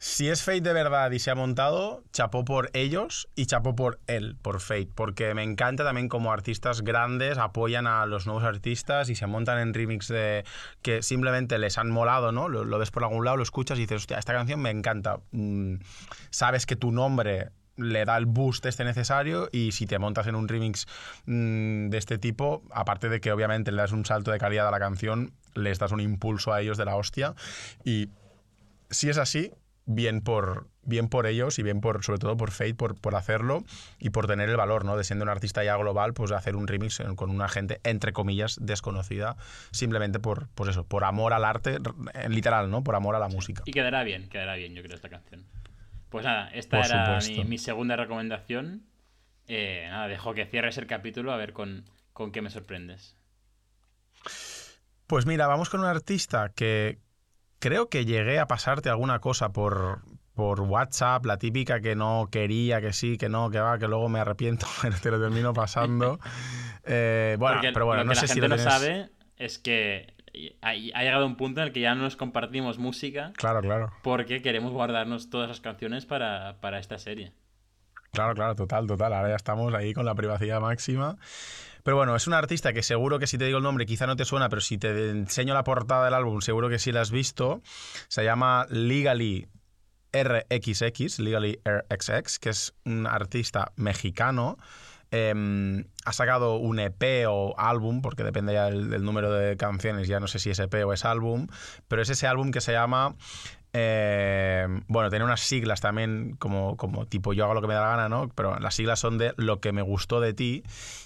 Si 0.00 0.28
es 0.28 0.44
Fate 0.44 0.60
de 0.60 0.72
verdad 0.72 1.10
y 1.10 1.18
se 1.18 1.32
ha 1.32 1.34
montado, 1.34 2.04
chapó 2.12 2.44
por 2.44 2.70
ellos 2.72 3.28
y 3.34 3.46
chapó 3.46 3.74
por 3.74 3.98
él, 4.06 4.36
por 4.40 4.60
Fate, 4.60 4.90
porque 4.94 5.34
me 5.34 5.42
encanta 5.42 5.82
también 5.82 6.08
como 6.08 6.32
artistas 6.32 6.82
grandes 6.82 7.36
apoyan 7.36 7.88
a 7.88 8.06
los 8.06 8.24
nuevos 8.24 8.44
artistas 8.44 9.08
y 9.08 9.16
se 9.16 9.26
montan 9.26 9.58
en 9.58 9.74
remix 9.74 10.06
de 10.06 10.44
que 10.82 11.02
simplemente 11.02 11.58
les 11.58 11.78
han 11.78 11.90
molado, 11.90 12.30
¿no? 12.30 12.48
Lo, 12.48 12.78
ves 12.78 12.92
por 12.92 13.02
algún 13.02 13.24
lado, 13.24 13.38
lo 13.38 13.42
escuchas 13.42 13.76
y 13.78 13.82
dices, 13.82 14.02
hostia, 14.02 14.18
esta 14.18 14.34
canción 14.34 14.60
me 14.60 14.70
encanta. 14.70 15.18
Mm, 15.32 15.78
sabes 16.30 16.64
que 16.64 16.76
tu 16.76 16.92
nombre 16.92 17.50
le 17.78 18.04
da 18.04 18.16
el 18.16 18.26
boost 18.26 18.66
este 18.66 18.84
necesario 18.84 19.48
y 19.52 19.72
si 19.72 19.86
te 19.86 19.98
montas 19.98 20.26
en 20.26 20.34
un 20.34 20.48
remix 20.48 20.86
mm, 21.26 21.88
de 21.88 21.98
este 21.98 22.18
tipo, 22.18 22.62
aparte 22.70 23.08
de 23.08 23.20
que 23.20 23.32
obviamente 23.32 23.72
le 23.72 23.78
das 23.78 23.92
un 23.92 24.04
salto 24.04 24.30
de 24.30 24.38
calidad 24.38 24.68
a 24.68 24.70
la 24.70 24.78
canción, 24.78 25.32
les 25.54 25.78
das 25.78 25.92
un 25.92 26.00
impulso 26.00 26.52
a 26.52 26.60
ellos 26.60 26.76
de 26.76 26.84
la 26.84 26.96
hostia. 26.96 27.34
Y 27.84 28.08
si 28.90 29.08
es 29.08 29.18
así, 29.18 29.52
bien 29.86 30.20
por, 30.20 30.68
bien 30.82 31.08
por 31.08 31.26
ellos 31.26 31.58
y 31.58 31.62
bien 31.62 31.80
por, 31.80 32.04
sobre 32.04 32.18
todo 32.18 32.36
por 32.36 32.50
Fate, 32.50 32.74
por, 32.74 33.00
por 33.00 33.14
hacerlo 33.14 33.64
y 33.98 34.10
por 34.10 34.26
tener 34.26 34.48
el 34.48 34.56
valor, 34.56 34.84
¿no? 34.84 34.96
De 34.96 35.04
siendo 35.04 35.22
un 35.22 35.30
artista 35.30 35.64
ya 35.64 35.76
global, 35.76 36.12
pues 36.12 36.30
hacer 36.30 36.56
un 36.56 36.66
remix 36.66 37.02
con 37.16 37.30
una 37.30 37.48
gente, 37.48 37.80
entre 37.84 38.12
comillas, 38.12 38.58
desconocida, 38.60 39.36
simplemente 39.70 40.18
por, 40.18 40.48
pues 40.54 40.70
eso, 40.70 40.84
por 40.84 41.04
amor 41.04 41.32
al 41.32 41.44
arte, 41.44 41.78
literal, 42.28 42.70
¿no? 42.70 42.84
Por 42.84 42.96
amor 42.96 43.14
a 43.16 43.18
la 43.18 43.28
música. 43.28 43.62
Y 43.64 43.72
quedará 43.72 44.04
bien, 44.04 44.28
quedará 44.28 44.56
bien, 44.56 44.74
yo 44.74 44.82
creo, 44.82 44.94
esta 44.94 45.08
canción. 45.08 45.44
Pues 46.10 46.24
nada, 46.24 46.50
esta 46.54 46.80
era 46.80 47.18
mi, 47.44 47.58
segunda 47.58 47.96
recomendación. 47.96 48.82
Eh, 49.46 49.86
nada, 49.90 50.08
dejo 50.08 50.34
que 50.34 50.46
cierres 50.46 50.78
el 50.78 50.86
capítulo 50.86 51.32
a 51.32 51.36
ver 51.36 51.52
con, 51.52 51.84
con 52.12 52.32
qué 52.32 52.42
me 52.42 52.50
sorprendes. 52.50 53.16
Pues 55.06 55.26
mira, 55.26 55.46
vamos 55.46 55.70
con 55.70 55.80
un 55.80 55.86
artista 55.86 56.52
que 56.54 56.98
creo 57.58 57.88
que 57.88 58.04
llegué 58.04 58.38
a 58.38 58.46
pasarte 58.46 58.88
alguna 58.88 59.20
cosa 59.20 59.52
por, 59.52 60.02
por 60.34 60.60
WhatsApp, 60.60 61.24
la 61.26 61.38
típica 61.38 61.80
que 61.80 61.96
no 61.96 62.28
quería, 62.30 62.80
que 62.80 62.92
sí, 62.92 63.18
que 63.18 63.28
no, 63.28 63.50
que 63.50 63.58
va, 63.58 63.78
que 63.78 63.88
luego 63.88 64.08
me 64.08 64.20
arrepiento, 64.20 64.66
pero 64.82 64.96
te 64.98 65.10
lo 65.10 65.20
termino 65.20 65.52
pasando. 65.52 66.18
Eh, 66.90 67.36
bueno, 67.38 67.60
pero 67.74 67.84
bueno, 67.84 68.02
no 68.04 68.14
sé 68.14 68.26
si 68.28 68.40
lo 68.40 68.48
no 68.48 68.56
sabe 68.56 69.10
es 69.36 69.58
que 69.58 70.14
ha, 70.60 70.74
llegado 70.74 71.26
un 71.26 71.36
punto 71.36 71.60
en 71.60 71.68
el 71.68 71.72
que 71.72 71.80
ya 71.80 71.94
no 71.94 72.02
nos 72.02 72.16
compartimos 72.16 72.78
música. 72.78 73.32
Claro, 73.36 73.60
claro. 73.60 73.92
Porque 74.02 74.42
queremos 74.42 74.72
guardarnos 74.72 75.30
todas 75.30 75.48
las 75.48 75.60
canciones 75.60 76.06
para, 76.06 76.60
para 76.60 76.78
esta 76.78 76.98
serie. 76.98 77.32
Claro, 78.12 78.34
claro, 78.34 78.54
total, 78.54 78.86
total. 78.86 79.12
Ahora 79.12 79.28
ya 79.30 79.36
estamos 79.36 79.74
ahí 79.74 79.92
con 79.94 80.04
la 80.04 80.14
privacidad 80.14 80.60
máxima. 80.60 81.16
Pero 81.82 81.96
bueno, 81.96 82.16
es 82.16 82.26
un 82.26 82.34
artista 82.34 82.72
que 82.72 82.82
seguro 82.82 83.18
que 83.18 83.26
si 83.26 83.38
te 83.38 83.46
digo 83.46 83.58
el 83.58 83.64
nombre 83.64 83.86
quizá 83.86 84.06
no 84.06 84.16
te 84.16 84.24
suena, 84.24 84.48
pero 84.48 84.60
si 84.60 84.78
te 84.78 85.10
enseño 85.10 85.54
la 85.54 85.64
portada 85.64 86.04
del 86.04 86.14
álbum 86.14 86.40
seguro 86.40 86.68
que 86.68 86.78
sí 86.78 86.92
la 86.92 87.00
has 87.00 87.10
visto. 87.10 87.62
Se 88.08 88.24
llama 88.24 88.66
Legally 88.68 89.46
RXX, 90.12 91.18
Legally 91.18 91.60
RXX, 91.64 92.38
que 92.38 92.50
es 92.50 92.74
un 92.84 93.06
artista 93.06 93.72
mexicano. 93.76 94.58
Em, 95.10 95.84
ha 96.04 96.12
sacado 96.12 96.56
un 96.56 96.78
EP 96.78 97.26
o 97.28 97.54
álbum, 97.58 98.02
porque 98.02 98.24
depende 98.24 98.52
ya 98.52 98.66
del, 98.66 99.02
número 99.02 99.32
de 99.32 99.56
canciones, 99.56 100.06
ya 100.06 100.20
no 100.20 100.26
sé 100.26 100.38
si 100.38 100.50
es 100.50 100.58
EP 100.58 100.74
o 100.84 100.92
es 100.92 101.06
álbum, 101.06 101.46
pero 101.88 102.02
es 102.02 102.10
ese 102.10 102.26
álbum 102.26 102.50
que 102.50 102.60
se 102.60 102.72
llama 102.72 103.14
eh, 103.74 104.66
bueno, 104.86 105.10
tiene 105.10 105.24
unas 105.24 105.40
siglas 105.40 105.80
también, 105.80 106.36
como, 106.38 106.76
como 106.76 107.06
tipo 107.06 107.32
yo 107.32 107.44
hago 107.44 107.54
lo 107.54 107.60
que 107.60 107.68
me 107.68 107.74
da 107.74 107.82
la 107.82 107.88
gana, 107.88 108.08
¿no? 108.08 108.28
Pero 108.34 108.58
las 108.58 108.74
siglas 108.74 108.98
son 108.98 109.18
de 109.18 109.34
Lo 109.36 109.60
que 109.60 109.72
me 109.72 109.82
gustó 109.82 110.20
de 110.20 110.32
ti. 110.32 110.62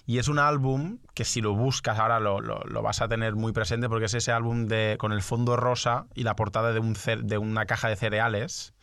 Y 0.06 0.18
es 0.18 0.28
un 0.28 0.38
álbum 0.38 0.98
que 1.14 1.24
si 1.24 1.40
lo 1.40 1.54
buscas 1.54 1.98
ahora 1.98 2.20
lo, 2.20 2.40
lo, 2.40 2.82
vas 2.82 3.02
a 3.02 3.08
tener 3.08 3.34
muy 3.34 3.52
presente 3.52 3.88
porque 3.88 4.06
es 4.06 4.14
ese 4.14 4.32
álbum 4.32 4.66
de, 4.66 4.96
con 4.98 5.12
el 5.12 5.22
fondo 5.22 5.56
rosa 5.56 6.06
y 6.14 6.22
la 6.22 6.36
portada 6.36 6.72
de, 6.72 6.80
un, 6.80 6.96
de 7.22 7.38
una 7.38 7.66
caja 7.66 7.88
de 7.88 7.96
cereales 7.96 8.74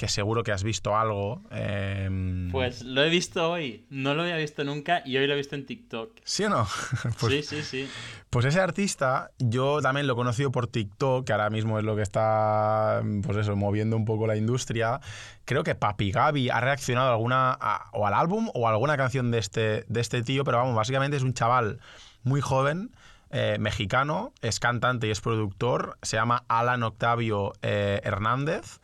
que 0.00 0.08
seguro 0.08 0.42
que 0.42 0.50
has 0.50 0.62
visto 0.62 0.96
algo. 0.96 1.42
Em, 1.50 2.50
pues 2.50 2.80
lo 2.84 3.04
he 3.04 3.10
visto 3.10 3.50
hoy, 3.50 3.84
no 3.90 4.14
lo 4.14 4.22
había 4.22 4.38
visto 4.38 4.64
nunca 4.64 5.02
y 5.04 5.18
hoy 5.18 5.26
lo 5.26 5.34
he 5.34 5.36
visto 5.36 5.56
en 5.56 5.66
TikTok. 5.66 6.20
¿Sí 6.24 6.44
o 6.44 6.48
no? 6.48 6.66
Pues 7.20 7.46
sí, 7.46 7.56
sí, 7.56 7.62
sí. 7.62 7.88
Pues 8.30 8.46
ese 8.46 8.60
artista 8.60 9.30
yo 9.38 9.82
también 9.82 10.06
lo 10.06 10.14
he 10.14 10.16
conocido 10.16 10.50
por 10.50 10.68
TikTok, 10.68 11.26
que 11.26 11.32
ahora 11.32 11.50
mismo 11.50 11.78
es 11.78 11.84
lo 11.84 11.96
que 11.96 12.02
está, 12.02 13.02
pues 13.22 13.36
eso, 13.36 13.56
moviendo 13.56 13.94
un 13.94 14.06
poco 14.06 14.26
la 14.26 14.36
industria. 14.36 15.02
Creo 15.44 15.64
que 15.64 15.74
Papi 15.74 16.12
Gaby 16.12 16.48
ha 16.48 16.62
reaccionado 16.62 17.10
alguna, 17.10 17.58
o 17.92 18.06
al 18.06 18.14
álbum 18.14 18.48
o 18.54 18.68
a 18.68 18.70
alguna 18.70 18.96
canción 18.96 19.30
de 19.30 19.36
este, 19.36 19.84
de 19.86 20.00
este 20.00 20.22
tío, 20.22 20.44
pero 20.44 20.56
vamos, 20.56 20.74
básicamente 20.74 21.18
es 21.18 21.22
un 21.22 21.34
chaval 21.34 21.78
muy 22.22 22.40
joven. 22.40 22.90
Eh, 23.32 23.58
mexicano, 23.60 24.32
es 24.40 24.58
cantante 24.58 25.06
y 25.06 25.10
es 25.12 25.20
productor, 25.20 25.96
se 26.02 26.16
llama 26.16 26.42
Alan 26.48 26.82
Octavio 26.82 27.52
eh, 27.62 28.00
Hernández. 28.02 28.80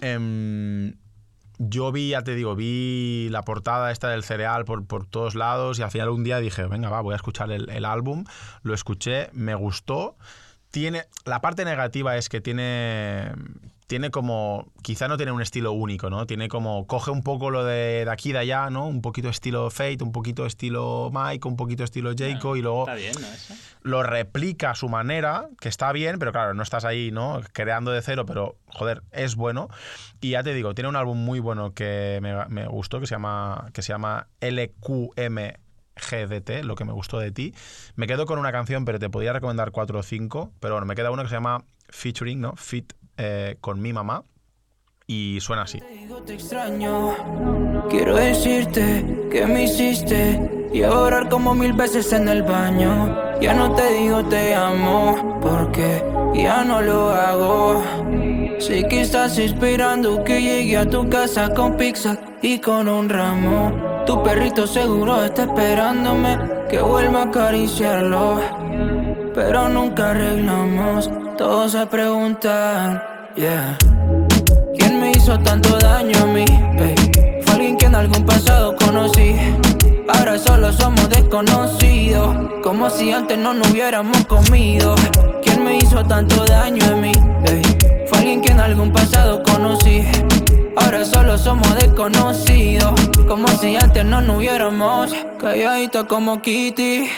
Em, 0.00 0.94
yo 1.58 1.90
vi, 1.90 2.10
ya 2.10 2.22
te 2.22 2.34
digo, 2.34 2.54
vi 2.54 3.28
la 3.30 3.42
portada 3.42 3.90
esta 3.90 4.08
del 4.08 4.22
cereal 4.22 4.64
por, 4.64 4.86
por, 4.86 5.06
todos 5.06 5.34
lados 5.34 5.78
y 5.78 5.82
al 5.82 5.90
final 5.90 6.10
un 6.10 6.24
día 6.24 6.38
dije, 6.38 6.66
venga, 6.66 6.88
va, 6.88 7.00
voy 7.00 7.14
a 7.14 7.16
escuchar 7.16 7.50
el, 7.50 7.68
el 7.70 7.84
álbum. 7.84 8.24
Lo 8.62 8.74
escuché, 8.74 9.30
me 9.32 9.54
gustó. 9.54 10.16
Tiene, 10.70 11.06
la 11.24 11.40
parte 11.40 11.64
negativa 11.64 12.16
es 12.16 12.28
que 12.28 12.40
tiene, 12.40 13.32
tiene 13.88 14.10
como, 14.10 14.70
quizá 14.82 15.08
no 15.08 15.16
tiene 15.16 15.32
un 15.32 15.40
estilo 15.40 15.72
único, 15.72 16.10
¿no? 16.10 16.26
Tiene 16.26 16.48
como, 16.48 16.86
coge 16.86 17.10
un 17.10 17.22
poco 17.22 17.50
lo 17.50 17.64
de, 17.64 18.04
de 18.04 18.10
aquí 18.10 18.32
de 18.32 18.38
allá, 18.38 18.68
¿no? 18.68 18.86
Un 18.86 19.00
poquito 19.00 19.30
estilo 19.30 19.70
Fate, 19.70 20.04
un 20.04 20.12
poquito 20.12 20.44
estilo 20.44 21.10
Mike, 21.10 21.48
un 21.48 21.56
poquito 21.56 21.84
estilo 21.84 22.12
Jaco 22.16 22.56
y 22.56 22.62
luego 22.62 22.86
lo 23.82 24.02
replica 24.02 24.70
a 24.72 24.74
su 24.74 24.90
manera, 24.90 25.48
que 25.58 25.70
está 25.70 25.90
bien, 25.92 26.18
pero 26.18 26.32
claro, 26.32 26.52
no 26.52 26.62
estás 26.62 26.84
ahí, 26.84 27.10
¿no? 27.10 27.40
Creando 27.54 27.90
de 27.90 28.02
cero, 28.02 28.26
pero 28.26 28.56
joder, 28.66 29.02
es 29.10 29.36
bueno. 29.36 29.68
Y 30.20 30.30
ya 30.30 30.42
te 30.42 30.52
digo, 30.52 30.74
tiene 30.74 30.90
un 30.90 30.96
álbum 30.96 31.16
muy 31.16 31.40
bueno 31.40 31.72
que 31.72 32.18
me, 32.20 32.44
me 32.48 32.66
gustó, 32.66 33.00
que 33.00 33.06
se 33.06 33.14
llama, 33.14 33.70
que 33.72 33.80
se 33.80 33.94
llama 33.94 34.28
LQM 34.42 35.38
GDT, 35.96 36.62
lo 36.64 36.74
que 36.74 36.84
me 36.84 36.92
gustó 36.92 37.18
de 37.18 37.32
ti. 37.32 37.54
Me 37.96 38.06
quedo 38.06 38.26
con 38.26 38.38
una 38.38 38.52
canción, 38.52 38.84
pero 38.84 38.98
te 38.98 39.08
podría 39.08 39.32
recomendar 39.32 39.70
cuatro 39.70 39.98
o 39.98 40.02
cinco. 40.02 40.52
Pero 40.60 40.74
bueno, 40.74 40.86
me 40.86 40.94
queda 40.94 41.10
una 41.10 41.22
que 41.22 41.30
se 41.30 41.36
llama 41.36 41.64
Featuring, 41.88 42.40
¿no? 42.40 42.54
Fit 42.56 42.92
eh, 43.18 43.56
con 43.60 43.80
mi 43.80 43.92
mamá 43.92 44.24
y 45.08 45.38
suena 45.40 45.62
así. 45.62 45.82
Te 46.24 46.34
extraño, 46.34 47.16
quiero 47.88 48.16
decirte 48.16 49.28
que 49.30 49.46
me 49.46 49.64
hiciste 49.64 50.68
y 50.72 50.82
orar 50.82 51.28
como 51.28 51.54
mil 51.54 51.72
veces 51.72 52.12
en 52.12 52.28
el 52.28 52.42
baño. 52.42 53.40
Ya 53.40 53.54
no 53.54 53.74
te 53.74 53.92
digo 53.94 54.24
te 54.24 54.54
amo 54.54 55.40
porque 55.40 56.04
ya 56.34 56.64
no 56.64 56.80
lo 56.80 57.10
hago. 57.10 57.82
Sé 58.60 58.86
que 58.88 59.00
estás 59.00 59.38
esperando 59.38 60.22
que 60.22 60.40
llegue 60.40 60.76
a 60.76 60.88
tu 60.88 61.08
casa 61.08 61.54
con 61.54 61.76
pizza 61.76 62.18
y 62.42 62.60
con 62.60 62.88
un 62.88 63.08
ramo. 63.08 64.04
Tu 64.06 64.22
perrito 64.22 64.66
seguro 64.66 65.24
está 65.24 65.44
esperándome 65.44 66.38
que 66.68 66.80
vuelva 66.80 67.22
a 67.22 67.24
acariciarlo. 67.24 68.40
Pero 69.34 69.68
nunca 69.68 70.10
arreglamos 70.10 71.10
todos 71.38 71.70
se 71.70 71.86
preguntan, 71.86 73.00
yeah. 73.36 73.78
¿Quién 74.76 75.00
me 75.00 75.12
hizo 75.12 75.38
tanto 75.38 75.78
daño 75.78 76.24
a 76.24 76.26
mí? 76.26 76.44
Fue 77.44 77.54
alguien 77.54 77.76
que 77.76 77.86
en 77.86 77.94
algún 77.94 78.26
pasado 78.26 78.74
conocí. 78.74 79.36
Ahora 80.08 80.36
solo 80.36 80.72
somos 80.72 81.08
desconocidos, 81.08 82.34
como 82.60 82.90
si 82.90 83.12
antes 83.12 83.38
no 83.38 83.54
nos 83.54 83.70
hubiéramos 83.70 84.26
comido. 84.26 84.96
¿Quién 85.42 85.62
me 85.64 85.78
hizo 85.78 86.04
tanto 86.04 86.44
daño 86.44 86.84
a 86.86 86.96
mí? 86.96 87.12
Fue 88.08 88.18
alguien 88.18 88.40
que 88.40 88.50
en 88.50 88.58
algún 88.58 88.92
pasado 88.92 89.40
conocí. 89.44 90.02
Ahora 90.76 91.04
solo 91.04 91.38
somos 91.38 91.72
desconocidos, 91.76 93.00
como 93.28 93.46
si 93.46 93.76
antes 93.76 94.04
no 94.04 94.20
nos 94.20 94.38
hubiéramos. 94.38 95.14
Calladito 95.38 96.08
como 96.08 96.42
Kitty, 96.42 97.08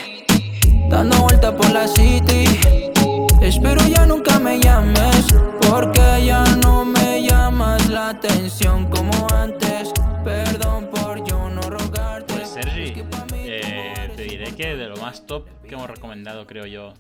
dando 0.90 1.16
vueltas 1.22 1.52
por 1.52 1.70
la 1.70 1.88
city. 1.88 2.79
Espero 3.42 3.80
ya 3.88 4.04
nunca 4.04 4.38
me 4.38 4.60
llames, 4.60 5.32
porque 5.66 6.26
ya 6.26 6.44
no 6.62 6.84
me 6.84 7.26
llamas 7.26 7.88
la 7.88 8.10
atención 8.10 8.88
como 8.90 9.26
antes. 9.32 9.92
Perdón 10.22 10.90
por 10.90 11.26
yo 11.26 11.48
no 11.48 11.62
rogarte. 11.62 12.34
Pues 12.34 12.50
Sergi, 12.50 13.02
eh, 13.34 14.12
te 14.14 14.24
diré 14.24 14.54
que 14.54 14.76
de 14.76 14.88
lo 14.88 14.96
más 14.98 15.26
top 15.26 15.48
que 15.62 15.74
hemos 15.74 15.88
recomendado, 15.88 16.46
creo 16.46 16.66
yo, 16.66 16.92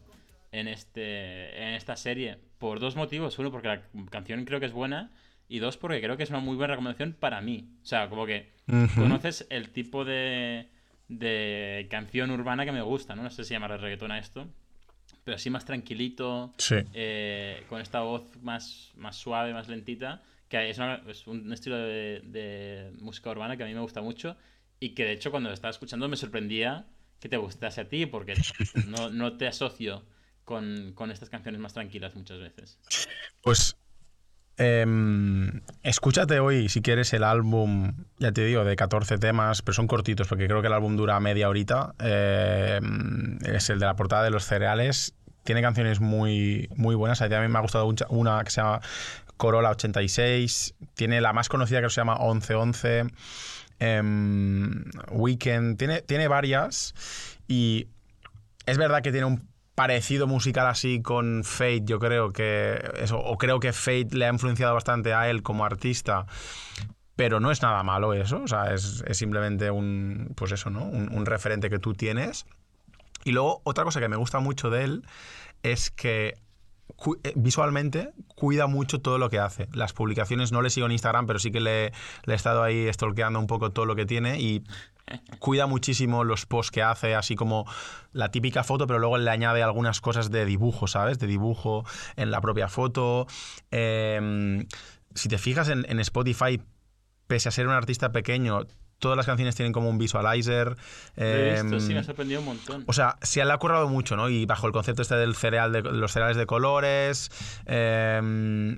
en, 0.50 0.66
este, 0.66 1.62
en 1.62 1.74
esta 1.74 1.94
serie, 1.96 2.38
por 2.58 2.80
dos 2.80 2.96
motivos. 2.96 3.38
Uno, 3.38 3.50
porque 3.50 3.68
la 3.68 3.82
canción 4.10 4.46
creo 4.46 4.60
que 4.60 4.66
es 4.66 4.72
buena. 4.72 5.12
Y 5.46 5.58
dos, 5.58 5.76
porque 5.76 6.00
creo 6.00 6.16
que 6.16 6.22
es 6.22 6.30
una 6.30 6.40
muy 6.40 6.56
buena 6.56 6.72
recomendación 6.72 7.14
para 7.20 7.42
mí. 7.42 7.68
O 7.82 7.86
sea, 7.86 8.08
como 8.08 8.24
que 8.24 8.50
conoces 8.94 9.46
el 9.50 9.68
tipo 9.70 10.06
de, 10.06 10.70
de 11.08 11.86
canción 11.90 12.30
urbana 12.30 12.64
que 12.64 12.72
me 12.72 12.82
gusta, 12.82 13.14
¿no? 13.14 13.24
No 13.24 13.30
sé 13.30 13.44
si 13.44 13.52
llamarle 13.52 13.76
reggaetón 13.76 14.12
a 14.12 14.18
esto 14.18 14.46
pero 15.24 15.36
así 15.36 15.50
más 15.50 15.64
tranquilito, 15.64 16.52
eh, 16.92 17.64
con 17.68 17.80
esta 17.80 18.00
voz 18.00 18.22
más, 18.42 18.90
más 18.96 19.16
suave, 19.16 19.52
más 19.52 19.68
lentita, 19.68 20.22
que 20.48 20.70
es, 20.70 20.78
un 21.26 21.52
estilo 21.52 21.76
de, 21.76 22.92
música 23.00 23.30
urbana 23.30 23.56
que 23.56 23.62
a 23.62 23.66
mí 23.66 23.74
me 23.74 23.80
gusta 23.80 24.02
mucho 24.02 24.36
y 24.80 24.90
que 24.90 25.04
de 25.04 25.12
hecho 25.12 25.30
cuando 25.30 25.48
lo 25.48 25.54
estaba 25.54 25.70
escuchando 25.70 26.08
me 26.08 26.16
sorprendía 26.16 26.86
que 27.20 27.28
te 27.28 27.36
gustase 27.36 27.82
a 27.82 27.88
ti 27.88 28.06
porque 28.06 28.34
no, 28.86 29.10
no 29.10 29.36
te 29.36 29.46
asocio 29.46 30.04
con, 30.44 30.92
con, 30.94 31.10
estas 31.10 31.30
canciones 31.30 31.60
más 31.60 31.74
tranquilas 31.74 32.16
muchas 32.16 32.38
veces. 32.40 32.80
Pues 33.42 33.76
Em, 34.62 35.62
escúchate 35.82 36.38
hoy, 36.38 36.68
si 36.68 36.82
quieres, 36.82 37.14
el 37.14 37.24
álbum, 37.24 37.94
ya 38.18 38.30
te 38.30 38.44
digo, 38.44 38.62
de 38.62 38.76
14 38.76 39.16
temas, 39.16 39.62
pero 39.62 39.72
son 39.72 39.86
cortitos 39.86 40.28
porque 40.28 40.46
creo 40.46 40.60
que 40.60 40.66
el 40.66 40.74
álbum 40.74 40.98
dura 40.98 41.18
media 41.18 41.48
horita. 41.48 41.94
Em, 41.98 43.38
es 43.46 43.70
el 43.70 43.78
de 43.78 43.86
la 43.86 43.96
portada 43.96 44.22
de 44.22 44.30
los 44.30 44.44
cereales. 44.44 45.14
Tiene 45.44 45.62
canciones 45.62 46.00
muy, 46.00 46.68
muy 46.76 46.94
buenas. 46.94 47.22
A 47.22 47.28
mí 47.28 47.48
me 47.48 47.58
ha 47.58 47.62
gustado 47.62 47.90
una 48.10 48.44
que 48.44 48.50
se 48.50 48.60
llama 48.60 48.82
Corolla 49.38 49.70
86. 49.70 50.74
Tiene 50.92 51.22
la 51.22 51.32
más 51.32 51.48
conocida 51.48 51.80
que 51.80 51.88
se 51.88 52.02
llama 52.02 52.18
1111. 52.18 53.06
Em, 53.78 54.84
Weekend. 55.10 55.78
Tiene, 55.78 56.02
tiene 56.02 56.28
varias. 56.28 56.94
Y 57.48 57.88
es 58.66 58.76
verdad 58.76 59.00
que 59.00 59.10
tiene 59.10 59.24
un 59.24 59.49
parecido 59.80 60.26
musical 60.26 60.66
así 60.66 61.00
con 61.00 61.42
Fate, 61.42 61.84
yo 61.86 61.98
creo 61.98 62.34
que 62.34 62.78
eso, 62.96 63.18
o 63.18 63.38
creo 63.38 63.60
que 63.60 63.72
Fate 63.72 64.08
le 64.10 64.26
ha 64.26 64.28
influenciado 64.28 64.74
bastante 64.74 65.14
a 65.14 65.30
él 65.30 65.42
como 65.42 65.64
artista, 65.64 66.26
pero 67.16 67.40
no 67.40 67.50
es 67.50 67.62
nada 67.62 67.82
malo 67.82 68.12
eso, 68.12 68.42
o 68.42 68.46
sea, 68.46 68.74
es, 68.74 69.02
simplemente 69.12 69.70
un, 69.70 70.34
pues 70.36 70.52
eso, 70.52 70.68
¿no? 70.68 70.84
Un, 70.84 71.10
un, 71.10 71.24
referente 71.24 71.70
que 71.70 71.78
tú 71.78 71.94
tienes. 71.94 72.44
Y 73.24 73.32
luego, 73.32 73.62
otra 73.64 73.84
cosa 73.84 74.00
que 74.00 74.08
me 74.08 74.16
gusta 74.16 74.38
mucho 74.40 74.68
de 74.68 74.84
él 74.84 75.02
es 75.62 75.90
que 75.90 76.34
eh, 77.24 77.32
visualmente 77.36 78.10
cuida 78.34 78.66
mucho 78.66 79.00
todo 79.00 79.16
lo 79.16 79.30
que 79.30 79.38
hace. 79.38 79.66
Las 79.72 79.94
publicaciones 79.94 80.52
no 80.52 80.60
le 80.60 80.68
sigo 80.68 80.84
en 80.84 80.92
Instagram, 80.92 81.26
pero 81.26 81.38
sí 81.38 81.50
que 81.50 81.60
le, 81.60 81.92
le 82.26 82.34
he 82.34 82.36
estado 82.36 82.62
ahí 82.62 82.86
stalkeando 82.92 83.38
un 83.38 83.46
poco 83.46 83.72
todo 83.72 83.86
lo 83.86 83.96
que 83.96 84.04
tiene 84.04 84.38
y 84.38 84.62
cuida 85.38 85.66
muchísimo 85.66 86.24
los 86.24 86.46
posts 86.46 86.70
que 86.70 86.82
hace, 86.82 87.14
así 87.14 87.36
como 87.36 87.66
la 88.12 88.30
típica 88.30 88.64
foto, 88.64 88.86
pero 88.86 88.98
luego 88.98 89.18
le 89.18 89.30
añade 89.30 89.62
algunas 89.62 90.00
cosas 90.00 90.30
de 90.30 90.44
dibujo, 90.44 90.86
¿sabes? 90.86 91.18
De 91.18 91.26
dibujo 91.26 91.84
en 92.16 92.30
la 92.30 92.40
propia 92.40 92.68
foto. 92.68 93.26
Eh, 93.70 94.66
si 95.14 95.28
te 95.28 95.38
fijas 95.38 95.68
en, 95.68 95.86
en 95.88 96.00
Spotify, 96.00 96.60
pese 97.26 97.48
a 97.48 97.52
ser 97.52 97.66
un 97.66 97.74
artista 97.74 98.12
pequeño, 98.12 98.66
todas 99.00 99.16
las 99.16 99.26
canciones 99.26 99.56
tienen 99.56 99.72
como 99.72 99.90
un 99.90 99.98
visualizer. 99.98 100.76
Eh, 101.16 101.56
he 101.58 101.62
visto, 101.62 101.80
sí, 101.80 101.92
me 101.92 101.98
ha 101.98 102.04
sorprendido 102.04 102.40
un 102.40 102.46
montón. 102.46 102.84
O 102.86 102.92
sea, 102.92 103.16
se 103.22 103.44
le 103.44 103.52
ha 103.52 103.58
currado 103.58 103.88
mucho, 103.88 104.16
¿no? 104.16 104.28
Y 104.28 104.46
bajo 104.46 104.68
el 104.68 104.72
concepto 104.72 105.02
este 105.02 105.16
del 105.16 105.34
cereal, 105.34 105.72
de 105.72 105.82
los 105.82 106.12
cereales 106.12 106.36
de 106.36 106.46
colores, 106.46 107.30
eh, 107.66 108.76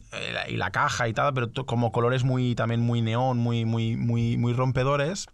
y 0.48 0.56
la 0.56 0.70
caja 0.70 1.08
y 1.08 1.12
tal, 1.12 1.34
pero 1.34 1.52
como 1.66 1.92
colores 1.92 2.24
muy, 2.24 2.54
también 2.54 2.80
muy 2.80 3.02
neón, 3.02 3.36
muy, 3.36 3.66
muy, 3.66 3.96
muy, 3.96 4.38
muy 4.38 4.54
rompedores 4.54 5.26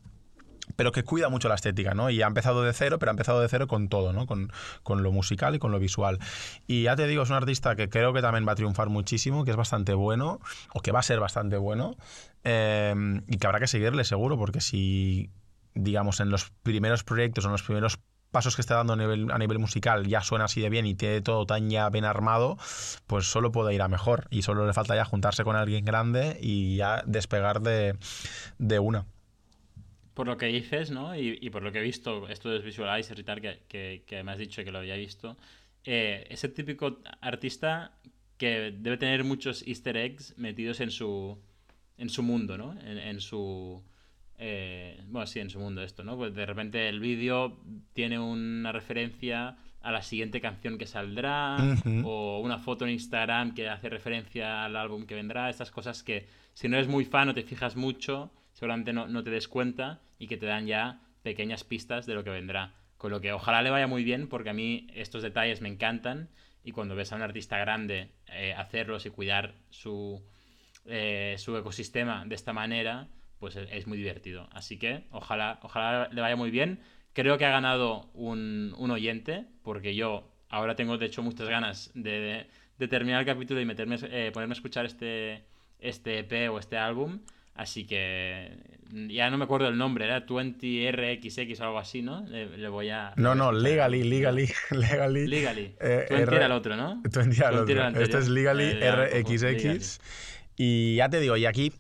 pero 0.79 0.93
que 0.93 1.03
cuida 1.03 1.29
mucho 1.29 1.49
la 1.49 1.57
estética, 1.57 1.93
¿no? 1.93 2.09
Y 2.09 2.23
ha 2.23 2.29
empezado 2.29 2.62
de 2.62 2.73
cero, 2.73 3.01
pero 3.01 3.11
ha 3.11 3.14
empezado 3.14 3.41
de 3.41 3.49
cero 3.49 3.67
con 3.67 3.88
todo, 3.88 4.12
¿no? 4.12 4.29
Con, 4.29 4.53
con, 4.85 5.03
lo 5.03 5.11
musical 5.11 5.57
y 5.57 5.59
con 5.59 5.73
lo 5.73 5.81
visual. 5.81 6.21
Y 6.69 6.85
ya 6.85 6.95
te 6.95 7.09
digo, 7.09 7.25
es 7.25 7.31
un 7.31 7.35
artista 7.35 7.75
que 7.75 7.88
creo 7.88 8.12
que 8.12 8.23
también 8.23 8.47
va 8.47 8.53
a 8.53 8.55
triunfar 8.55 8.88
muchísimo, 8.88 9.45
que 9.45 9.51
es 9.51 9.57
bastante 9.57 9.93
bueno, 9.95 10.38
o 10.73 10.79
que 10.79 10.93
va 10.93 11.01
a 11.01 11.03
ser 11.03 11.19
bastante 11.19 11.57
bueno, 11.57 11.97
eh, 12.45 12.95
y 13.27 13.38
que 13.38 13.47
habrá 13.49 13.59
que 13.59 13.67
seguirle 13.67 14.05
seguro, 14.05 14.38
porque 14.38 14.61
si, 14.61 15.33
digamos, 15.75 16.21
en 16.21 16.31
los 16.31 16.53
primeros 16.62 17.03
proyectos, 17.03 17.45
en 17.45 17.51
los 17.51 17.64
primeros 17.64 17.99
pasos 18.31 18.55
que 18.55 18.62
está 18.62 18.77
dando 18.77 18.93
a 18.93 18.97
nivel, 18.97 19.33
a 19.33 19.38
nivel 19.38 19.59
musical 19.59 20.07
ya 20.07 20.21
suena 20.21 20.45
así 20.45 20.61
de 20.61 20.71
bien 20.71 20.87
y 20.87 20.95
tiene 20.95 21.23
todo 21.23 21.45
tan 21.45 21.71
ya 21.71 21.91
bien 21.91 22.05
armado, 22.05 22.57
pues 23.09 23.29
solo 23.29 23.51
puede 23.51 23.75
ir 23.75 23.83
a 23.83 23.88
mejor. 23.88 24.29
Y 24.31 24.43
solo 24.43 24.64
le 24.64 24.73
falta 24.73 24.95
ya 24.95 25.05
juntarse 25.05 25.43
con 25.43 25.57
alguien 25.57 25.85
grande 25.85 26.38
y 26.41 26.77
ya 26.77 27.03
despegar 27.05 27.62
de, 27.62 27.97
de 28.59 28.79
una 28.79 29.07
por 30.19 30.27
lo 30.27 30.37
que 30.37 30.47
dices, 30.47 30.91
¿no? 30.91 31.15
Y, 31.17 31.49
por 31.49 31.63
lo 31.63 31.71
que 31.71 31.79
he 31.79 31.83
visto, 31.83 32.27
esto 32.29 32.51
de 32.51 32.59
Visualizer 32.59 33.17
y 33.21 33.23
tal, 33.23 33.41
que, 33.41 34.03
que, 34.05 34.25
me 34.25 34.33
has 34.33 34.39
dicho 34.39 34.65
que 34.65 34.73
lo 34.73 34.79
había 34.79 34.97
visto, 34.97 35.37
eh, 35.85 36.27
ese 36.29 36.49
típico 36.49 36.99
artista 37.21 37.93
que 38.37 38.75
debe 38.77 38.97
tener 38.97 39.23
muchos 39.23 39.63
easter 39.65 39.97
eggs 39.97 40.37
metidos 40.37 40.81
en 40.81 40.91
su, 40.91 41.39
en 41.97 42.09
su 42.09 42.25
mundo, 42.25 42.59
¿no? 42.59 42.75
En, 42.81 43.21
su... 43.21 43.81
Eh, 44.39 45.01
bueno, 45.07 45.25
sí, 45.29 45.39
en 45.39 45.51
su 45.51 45.61
mundo 45.61 45.85
esto, 45.85 46.03
¿no? 46.03 46.17
Pues 46.17 46.35
de 46.35 46.47
repente 46.47 46.89
el 46.89 46.99
vídeo 46.99 47.61
tiene 47.93 48.19
una 48.19 48.73
referencia 48.73 49.57
a 49.83 49.93
la 49.93 50.03
siguiente 50.03 50.41
canción 50.41 50.79
que 50.79 50.89
saldrá, 50.89 51.59
o 52.03 52.41
una 52.41 52.59
foto 52.59 52.85
en 52.85 52.91
Instagram 52.91 53.55
que 53.55 53.69
hace 53.69 53.89
referencia 53.89 54.65
al 54.65 54.75
álbum 54.75 55.07
que 55.07 55.15
vendrá, 55.15 55.49
estas 55.49 55.71
cosas 55.71 56.03
que 56.03 56.27
si 56.55 56.67
no 56.67 56.77
eres 56.77 56.89
muy 56.89 57.05
fan 57.05 57.29
o 57.29 57.35
te 57.35 57.45
fijas 57.45 57.77
mucho, 57.77 58.33
seguramente 58.53 58.93
no, 58.93 59.07
no 59.07 59.23
te 59.23 59.31
des 59.31 59.47
cuenta 59.47 60.01
y 60.19 60.27
que 60.27 60.37
te 60.37 60.47
dan 60.47 60.67
ya 60.67 61.01
pequeñas 61.23 61.65
pistas 61.65 62.07
de 62.07 62.15
lo 62.15 62.25
que 62.25 62.31
vendrá. 62.31 62.75
Con 62.97 63.13
lo 63.13 63.21
que 63.21 63.33
ojalá 63.33 63.63
le 63.63 63.71
vaya 63.71 63.87
muy 63.87 64.03
bien, 64.03 64.29
porque 64.29 64.51
a 64.51 64.55
mí 64.55 64.89
estos 64.95 65.23
detalles 65.23 65.61
me 65.61 65.69
encantan 65.69 66.31
y 66.65 66.73
cuando 66.73 66.97
ves 66.97 67.13
a 67.13 67.17
un 67.17 67.23
artista 67.23 67.59
grande 67.59 68.11
eh, 68.27 68.55
hacerlos 68.55 69.07
y 69.07 69.11
cuidar 69.11 69.55
su, 69.71 70.23
eh, 70.85 71.37
su 71.39 71.57
ecosistema 71.57 72.25
de 72.27 72.35
esta 72.35 72.53
manera, 72.53 73.09
pues 73.39 73.57
es, 73.57 73.87
muy 73.87 73.99
divertido. 73.99 74.49
Así 74.53 74.79
que 74.79 75.05
ojalá, 75.11 75.61
ojalá 75.63 76.09
le 76.13 76.21
vaya 76.21 76.37
muy 76.37 76.51
bien. 76.51 76.81
Creo 77.13 77.39
que 77.39 77.47
ha 77.47 77.51
ganado 77.51 78.11
un, 78.15 78.75
un 78.77 78.91
oyente, 78.91 79.47
porque 79.63 79.95
yo 79.95 80.31
ahora 80.49 80.77
tengo 80.77 80.99
de 80.99 81.07
hecho 81.07 81.23
muchas 81.23 81.49
ganas 81.49 81.91
de, 81.95 82.47
de, 82.79 82.89
terminar 82.89 83.21
el 83.21 83.27
capítulo 83.27 83.61
y 83.61 83.65
meterme, 83.65 83.97
eh, 84.03 84.31
ponerme 84.33 84.53
a 84.53 84.57
escuchar 84.57 84.87
este, 84.87 85.45
este 85.79 86.19
EP 86.21 86.51
o 86.51 86.59
este 86.59 86.77
álbum. 86.77 87.21
Así 87.59 87.85
que 87.87 88.57
ya 89.09 89.29
no 89.31 89.37
me 89.37 89.44
acuerdo 89.44 89.66
el 89.66 89.77
nombre, 89.77 90.05
era 90.05 90.25
20RXX 90.25 91.61
o 91.61 91.64
algo 91.64 91.79
así, 91.81 92.03
¿no? 92.03 92.25
Le, 92.29 92.68
voy 92.68 92.88
a. 92.88 93.14
No, 93.16 93.35
no, 93.35 93.51
Legally, 93.51 94.05
Legally, 94.05 94.49
Legally. 94.71 95.27
Legally. 95.27 95.75
20 95.81 95.81
eh, 95.81 96.07
era 96.09 96.47
el 96.47 96.53
otro, 96.53 96.77
¿no? 96.77 97.03
20 97.03 97.37
era 97.37 97.49
el 97.49 97.57
otro. 97.57 98.01
Este 98.01 98.18
es 98.18 98.29
Legally 98.29 98.75
RXX. 98.75 100.01
Y 100.57 100.94
ya 100.94 101.09
te 101.09 101.18
digo, 101.18 101.37
y 101.37 101.47
aquí 101.47 101.73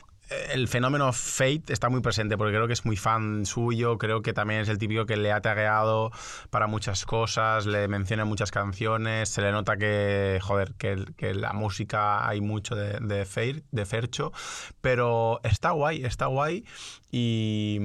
el 0.50 0.68
fenómeno 0.68 1.12
Fate 1.12 1.64
está 1.72 1.88
muy 1.88 2.00
presente 2.00 2.36
porque 2.36 2.52
creo 2.54 2.66
que 2.66 2.72
es 2.72 2.84
muy 2.84 2.96
fan 2.96 3.46
suyo, 3.46 3.98
creo 3.98 4.22
que 4.22 4.32
también 4.32 4.60
es 4.60 4.68
el 4.68 4.78
típico 4.78 5.06
que 5.06 5.16
le 5.16 5.32
ha 5.32 5.40
tagueado 5.40 6.10
para 6.50 6.66
muchas 6.66 7.04
cosas, 7.06 7.66
le 7.66 7.88
menciona 7.88 8.24
muchas 8.24 8.50
canciones, 8.50 9.28
se 9.30 9.40
le 9.40 9.52
nota 9.52 9.76
que, 9.76 10.38
joder, 10.42 10.74
que, 10.74 11.04
que 11.16 11.34
la 11.34 11.52
música 11.52 12.28
hay 12.28 12.40
mucho 12.40 12.74
de, 12.74 12.98
de, 13.00 13.24
Fate, 13.24 13.64
de 13.70 13.86
Fercho, 13.86 14.32
pero 14.80 15.40
está 15.44 15.70
guay, 15.70 16.04
está 16.04 16.26
guay 16.26 16.64
y, 17.10 17.80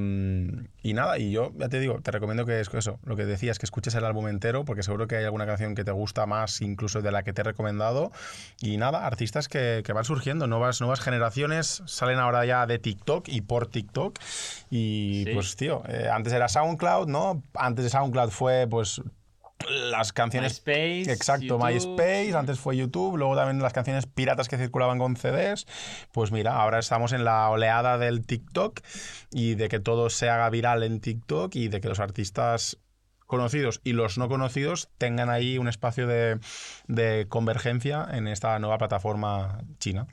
y, 0.81 0.93
nada, 0.93 1.17
y 1.17 1.31
yo 1.31 1.53
ya 1.57 1.69
te 1.69 1.79
digo, 1.79 1.99
te 2.01 2.11
recomiendo 2.11 2.45
que 2.45 2.59
es 2.59 2.73
eso, 2.73 2.99
lo 3.05 3.15
que 3.15 3.25
decías, 3.25 3.57
que 3.57 3.65
escuches 3.65 3.95
el 3.95 4.03
álbum 4.03 4.27
entero, 4.27 4.65
porque 4.65 4.83
seguro 4.83 5.07
que 5.07 5.15
hay 5.15 5.23
alguna 5.23 5.45
canción 5.45 5.75
que 5.75 5.85
te 5.85 5.91
gusta 5.91 6.25
más 6.25 6.61
incluso 6.61 7.01
de 7.01 7.11
la 7.11 7.23
que 7.23 7.31
te 7.31 7.41
he 7.41 7.43
recomendado. 7.43 8.11
Y 8.59 8.77
nada, 8.77 9.05
artistas 9.05 9.47
que, 9.47 9.81
que 9.85 9.93
van 9.93 10.03
surgiendo, 10.03 10.47
nuevas, 10.47 10.81
nuevas 10.81 10.99
generaciones 10.99 11.83
salen 11.85 12.19
ahora 12.19 12.45
ya 12.45 12.65
de 12.65 12.79
TikTok 12.79 13.29
y 13.29 13.41
por 13.41 13.67
TikTok. 13.67 14.19
Y 14.69 15.25
pues 15.33 15.55
tío, 15.55 15.83
eh, 15.87 16.09
antes 16.11 16.33
era 16.33 16.49
SoundCloud, 16.49 17.07
¿no? 17.07 17.43
Antes 17.53 17.85
de 17.85 17.89
SoundCloud 17.89 18.29
fue 18.29 18.67
pues 18.69 19.01
las 19.69 20.13
canciones. 20.13 20.53
MySpace. 20.65 21.11
Exacto, 21.11 21.57
MySpace, 21.57 22.35
antes 22.35 22.59
fue 22.59 22.77
YouTube, 22.77 23.17
luego 23.17 23.35
también 23.35 23.61
las 23.61 23.73
canciones 23.73 24.05
piratas 24.05 24.47
que 24.47 24.57
circulaban 24.57 24.99
con 24.99 25.15
CDs. 25.15 25.65
Pues 26.11 26.31
mira, 26.31 26.55
ahora 26.55 26.79
estamos 26.79 27.13
en 27.13 27.23
la 27.23 27.49
oleada 27.49 27.97
del 27.97 28.25
TikTok 28.25 28.81
y 29.31 29.55
de 29.55 29.69
que 29.69 29.79
todo 29.79 30.09
se 30.09 30.29
haga 30.29 30.49
viral 30.49 30.83
en 30.83 30.99
TikTok 30.99 31.55
y 31.55 31.67
de 31.67 31.81
que 31.81 31.89
los 31.89 31.99
artistas 31.99 32.79
conocidos 33.25 33.81
y 33.83 33.93
los 33.93 34.17
no 34.17 34.29
conocidos 34.29 34.89
tengan 34.97 35.29
ahí 35.29 35.57
un 35.57 35.67
espacio 35.67 36.07
de, 36.07 36.39
de 36.87 37.25
convergencia 37.29 38.07
en 38.11 38.27
esta 38.27 38.59
nueva 38.59 38.77
plataforma 38.77 39.59
china. 39.79 40.07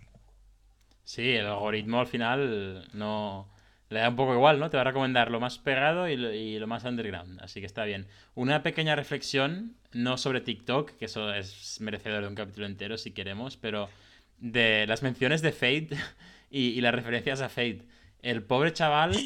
Sí, 1.04 1.32
el 1.32 1.46
algoritmo 1.46 2.00
al 2.00 2.06
final 2.06 2.88
no 2.92 3.48
le 3.90 3.98
da 3.98 4.08
un 4.08 4.16
poco 4.16 4.34
igual, 4.34 4.60
¿no? 4.60 4.70
Te 4.70 4.76
va 4.76 4.82
a 4.82 4.84
recomendar 4.84 5.32
lo 5.32 5.40
más 5.40 5.58
pegado 5.58 6.08
y 6.08 6.58
lo, 6.58 6.66
más 6.68 6.84
underground, 6.84 7.40
así 7.42 7.60
que 7.60 7.66
está 7.66 7.84
bien. 7.84 8.06
Una 8.36 8.62
pequeña 8.62 8.94
reflexión, 8.94 9.74
no 9.92 10.16
sobre 10.16 10.40
TikTok, 10.40 10.92
que 10.92 11.06
eso 11.06 11.34
es 11.34 11.80
merecedor 11.80 12.22
de 12.22 12.28
un 12.28 12.36
capítulo 12.36 12.66
entero 12.66 12.96
si 12.96 13.10
queremos, 13.10 13.56
pero 13.56 13.90
de 14.38 14.86
las 14.86 15.02
menciones 15.02 15.42
de 15.42 15.50
Fate 15.50 15.90
y, 16.50 16.80
las 16.80 16.94
referencias 16.94 17.40
a 17.40 17.48
Fate. 17.48 17.82
El 18.22 18.44
pobre 18.44 18.72
chaval, 18.72 19.16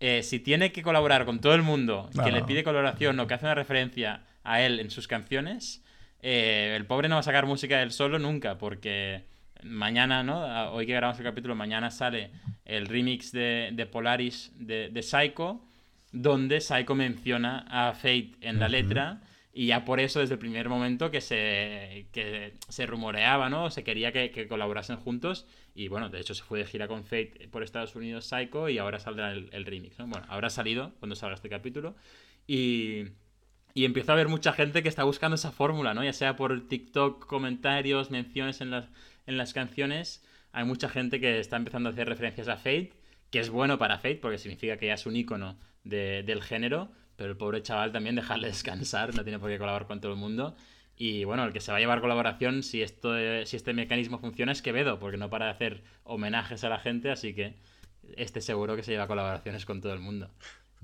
eh, 0.00 0.22
si 0.22 0.40
tiene 0.40 0.72
que 0.72 0.82
colaborar 0.82 1.24
con 1.24 1.40
todo 1.40 1.54
el 1.54 1.62
mundo 1.62 2.10
que 2.22 2.32
le 2.32 2.44
pide 2.44 2.64
colaboración 2.64 3.18
o 3.18 3.26
que 3.26 3.34
hace 3.34 3.46
una 3.46 3.54
referencia 3.54 4.24
a 4.44 4.60
él 4.60 4.78
en 4.78 4.90
sus 4.90 5.08
canciones, 5.08 5.82
eh, 6.20 6.74
el 6.76 6.84
pobre 6.84 7.08
no 7.08 7.14
va 7.14 7.20
a 7.20 7.24
sacar 7.24 7.46
música 7.46 7.78
de 7.78 7.84
él 7.84 7.92
solo 7.92 8.18
nunca, 8.18 8.58
porque 8.58 9.24
mañana, 9.64 10.22
¿no? 10.22 10.72
Hoy 10.72 10.86
que 10.86 10.92
grabamos 10.92 11.18
el 11.18 11.24
capítulo, 11.24 11.54
mañana 11.54 11.90
sale 11.90 12.30
el 12.64 12.86
remix 12.86 13.32
de, 13.32 13.88
Polaris 13.90 14.52
de, 14.56 14.88
de, 14.88 15.02
Psycho, 15.02 15.60
donde 16.12 16.60
Psycho 16.60 16.94
menciona 16.94 17.66
a 17.68 17.92
Fate 17.94 18.32
en 18.40 18.58
la 18.58 18.68
letra. 18.68 19.20
Y 19.54 19.66
ya 19.66 19.84
por 19.84 20.00
eso, 20.00 20.20
desde 20.20 20.34
el 20.34 20.38
primer 20.38 20.70
momento 20.70 21.10
que 21.10 21.20
se, 21.20 22.06
que 22.12 22.54
se 22.68 22.86
rumoreaba, 22.86 23.50
¿no? 23.50 23.70
Se 23.70 23.84
quería 23.84 24.10
que, 24.10 24.48
colaborasen 24.48 24.96
juntos. 24.96 25.46
Y 25.74 25.88
bueno, 25.88 26.08
de 26.08 26.20
hecho 26.20 26.34
se 26.34 26.42
fue 26.42 26.58
de 26.60 26.64
gira 26.64 26.88
con 26.88 27.04
Fate 27.04 27.48
por 27.50 27.62
Estados 27.62 27.94
Unidos 27.94 28.24
Psycho 28.24 28.70
y 28.70 28.78
ahora 28.78 28.98
saldrá 28.98 29.32
el, 29.32 29.64
remix, 29.66 29.98
¿no? 29.98 30.06
Bueno, 30.06 30.26
habrá 30.30 30.48
salido 30.48 30.92
cuando 31.00 31.16
salga 31.16 31.34
este 31.34 31.50
capítulo. 31.50 31.94
Y, 32.46 33.04
y 33.74 33.84
empieza 33.84 34.12
a 34.12 34.14
haber 34.14 34.28
mucha 34.28 34.54
gente 34.54 34.82
que 34.82 34.88
está 34.88 35.04
buscando 35.04 35.34
esa 35.34 35.52
fórmula, 35.52 35.92
¿no? 35.92 36.02
Ya 36.02 36.14
sea 36.14 36.34
por 36.34 36.66
TikTok, 36.66 37.26
comentarios, 37.26 38.10
menciones 38.10 38.62
en 38.62 38.70
las, 38.70 38.88
en 39.26 39.36
las 39.36 39.52
canciones, 39.52 40.24
hay 40.52 40.64
mucha 40.64 40.88
gente 40.88 41.20
que 41.20 41.38
está 41.38 41.56
empezando 41.56 41.88
a 41.88 41.92
hacer 41.92 42.08
referencias 42.08 42.48
a 42.48 42.56
Fate, 42.56 42.92
que 43.30 43.40
es 43.40 43.50
bueno 43.50 43.78
para 43.78 43.96
Fate 43.96 44.16
porque 44.16 44.38
significa 44.38 44.76
que 44.76 44.86
ya 44.86 44.94
es 44.94 45.06
un 45.06 45.16
icono 45.16 45.58
del 45.84 46.42
género, 46.42 46.90
pero 47.16 47.30
el 47.30 47.36
pobre 47.36 47.62
chaval 47.62 47.92
también 47.92 48.14
dejarle 48.14 48.48
descansar, 48.48 49.14
no 49.14 49.22
tiene 49.24 49.38
por 49.38 49.50
qué 49.50 49.58
colaborar 49.58 49.86
con 49.86 50.00
todo 50.00 50.12
el 50.12 50.18
mundo. 50.18 50.54
Y 50.96 51.24
bueno, 51.24 51.44
el 51.44 51.52
que 51.52 51.60
se 51.60 51.72
va 51.72 51.78
a 51.78 51.80
llevar 51.80 52.00
colaboración, 52.00 52.62
si, 52.62 52.82
esto, 52.82 53.14
si 53.46 53.56
este 53.56 53.72
mecanismo 53.72 54.18
funciona, 54.18 54.52
es 54.52 54.62
Quevedo, 54.62 54.98
porque 54.98 55.16
no 55.16 55.30
para 55.30 55.46
de 55.46 55.52
hacer 55.52 55.82
homenajes 56.04 56.62
a 56.64 56.68
la 56.68 56.78
gente, 56.78 57.10
así 57.10 57.34
que 57.34 57.56
este 58.16 58.40
seguro 58.40 58.76
que 58.76 58.82
se 58.82 58.92
lleva 58.92 59.06
colaboraciones 59.06 59.64
con 59.64 59.80
todo 59.80 59.94
el 59.94 60.00
mundo. 60.00 60.30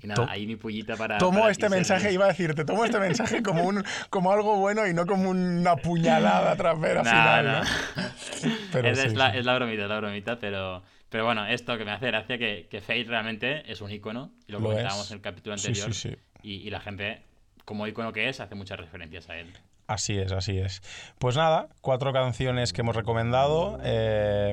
Y 0.02 0.06
nada, 0.06 0.26
ahí 0.30 0.46
mi 0.46 0.56
pullita 0.56 0.96
para. 0.96 1.18
Tomo 1.18 1.40
para 1.40 1.50
este 1.52 1.68
mensaje, 1.68 2.12
iba 2.12 2.24
a 2.26 2.28
decirte, 2.28 2.64
tomo 2.64 2.84
este 2.84 3.00
mensaje 3.00 3.42
como, 3.42 3.64
un, 3.64 3.84
como 4.10 4.30
algo 4.32 4.56
bueno 4.56 4.86
y 4.86 4.94
no 4.94 5.06
como 5.06 5.30
una 5.30 5.76
puñalada 5.76 6.54
trapera 6.56 7.02
No, 7.02 7.10
final. 7.10 7.46
no. 7.46 7.60
¿no? 7.60 8.54
Pero 8.72 8.88
es, 8.88 9.00
sí, 9.00 9.06
es 9.08 9.14
la, 9.14 9.32
sí. 9.32 9.38
es 9.38 9.44
la 9.44 9.54
bromita, 9.56 9.82
es 9.82 9.88
la 9.88 9.96
bromita, 9.98 10.38
pero, 10.38 10.82
pero 11.08 11.24
bueno, 11.24 11.46
esto 11.46 11.76
que 11.76 11.84
me 11.84 11.90
hace 11.90 12.06
gracia 12.06 12.38
que, 12.38 12.68
que 12.70 12.80
Fate 12.80 13.04
realmente 13.08 13.70
es 13.70 13.80
un 13.80 13.90
icono, 13.90 14.32
y 14.46 14.52
lo, 14.52 14.60
Lo 14.60 14.68
comentábamos 14.68 15.06
es. 15.06 15.10
en 15.10 15.16
el 15.16 15.22
capítulo 15.22 15.54
anterior, 15.54 15.92
sí. 15.92 16.16
Y, 16.42 16.54
y 16.56 16.70
la 16.70 16.80
gente, 16.80 17.22
como 17.64 17.86
icono 17.88 18.12
que 18.12 18.28
es, 18.28 18.38
hace 18.40 18.54
muchas 18.54 18.78
referencias 18.78 19.28
a 19.30 19.36
él. 19.36 19.52
Así 19.88 20.18
es, 20.18 20.32
así 20.32 20.58
es. 20.58 20.82
Pues 21.18 21.34
nada, 21.34 21.68
cuatro 21.80 22.12
canciones 22.12 22.74
que 22.74 22.82
hemos 22.82 22.94
recomendado. 22.94 23.78
eh, 23.82 24.52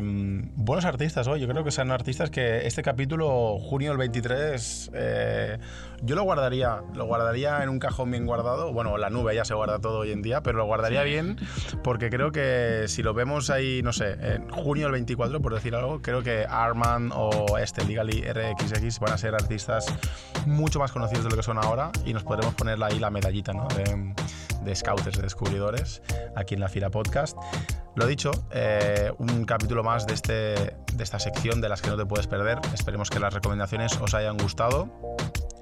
buenos 0.55 0.85
artistas 0.85 1.27
hoy. 1.27 1.41
Yo 1.41 1.47
creo 1.49 1.65
que 1.65 1.71
son 1.71 1.91
artistas 1.91 2.29
que 2.29 2.65
este 2.65 2.81
capítulo, 2.81 3.59
junio 3.59 3.89
del 3.89 3.97
23, 3.97 4.91
eh, 4.93 5.57
yo 6.03 6.15
lo 6.15 6.23
guardaría. 6.23 6.81
Lo 6.93 7.03
guardaría 7.03 7.61
en 7.63 7.67
un 7.67 7.79
cajón 7.79 8.11
bien 8.11 8.25
guardado. 8.25 8.71
Bueno, 8.71 8.97
la 8.97 9.09
nube 9.09 9.35
ya 9.35 9.43
se 9.43 9.53
guarda 9.53 9.79
todo 9.79 9.99
hoy 9.99 10.13
en 10.13 10.21
día, 10.21 10.41
pero 10.41 10.57
lo 10.57 10.67
guardaría 10.67 11.03
bien 11.03 11.35
porque 11.83 12.09
creo 12.09 12.31
que 12.31 12.85
si 12.87 13.03
lo 13.03 13.13
vemos 13.13 13.49
ahí, 13.49 13.81
no 13.83 13.91
sé, 13.91 14.13
en 14.21 14.49
junio 14.49 14.85
del 14.85 14.93
24, 14.93 15.41
por 15.41 15.53
decir 15.53 15.75
algo, 15.75 16.01
creo 16.01 16.23
que 16.23 16.45
Arman 16.49 17.11
o 17.13 17.57
este 17.57 17.83
Legally 17.83 18.21
RXX 18.21 18.99
van 19.01 19.11
a 19.11 19.17
ser 19.17 19.35
artistas 19.35 19.93
mucho 20.45 20.79
más 20.79 20.93
conocidos 20.93 21.25
de 21.25 21.31
lo 21.31 21.35
que 21.35 21.43
son 21.43 21.57
ahora 21.57 21.91
y 22.05 22.13
nos 22.13 22.23
podremos 22.23 22.55
poner 22.55 22.81
ahí 22.81 22.99
la 22.99 23.09
medallita, 23.09 23.51
¿no? 23.51 23.67
De, 23.67 24.13
de 24.65 24.75
scouters, 24.75 25.17
de 25.17 25.23
descubridores, 25.23 26.01
aquí 26.35 26.55
en 26.55 26.59
la 26.59 26.69
Fila 26.69 26.89
Podcast. 26.89 27.37
Lo 27.95 28.07
dicho, 28.07 28.31
eh, 28.51 29.11
un 29.19 29.45
capítulo 29.45 29.83
más 29.83 30.05
de, 30.05 30.13
este, 30.13 30.33
de 30.33 31.03
esta 31.03 31.19
sección 31.19 31.61
de 31.61 31.69
las 31.69 31.81
que 31.81 31.89
no 31.89 31.97
te 31.97 32.05
puedes 32.05 32.27
perder. 32.27 32.59
Esperemos 32.73 33.09
que 33.09 33.19
las 33.19 33.33
recomendaciones 33.33 33.97
os 34.01 34.13
hayan 34.13 34.37
gustado. 34.37 34.89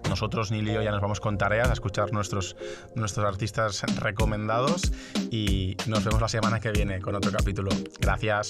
Nosotros, 0.10 0.52
Nil 0.52 0.68
y 0.68 0.74
yo, 0.74 0.82
ya 0.82 0.92
nos 0.92 1.02
vamos 1.02 1.20
con 1.20 1.38
tareas 1.38 1.70
a 1.70 1.74
escuchar 1.74 2.12
nuestros, 2.12 2.56
nuestros 2.96 3.26
artistas 3.26 3.84
recomendados 4.00 4.92
y 5.32 5.78
nos 5.88 6.04
vemos 6.04 6.22
la 6.22 6.28
semana 6.28 6.60
que 6.60 6.72
viene 6.72 7.00
con 7.02 7.16
otro 7.16 7.32
capítulo. 7.32 7.70
Gracias. 8.00 8.50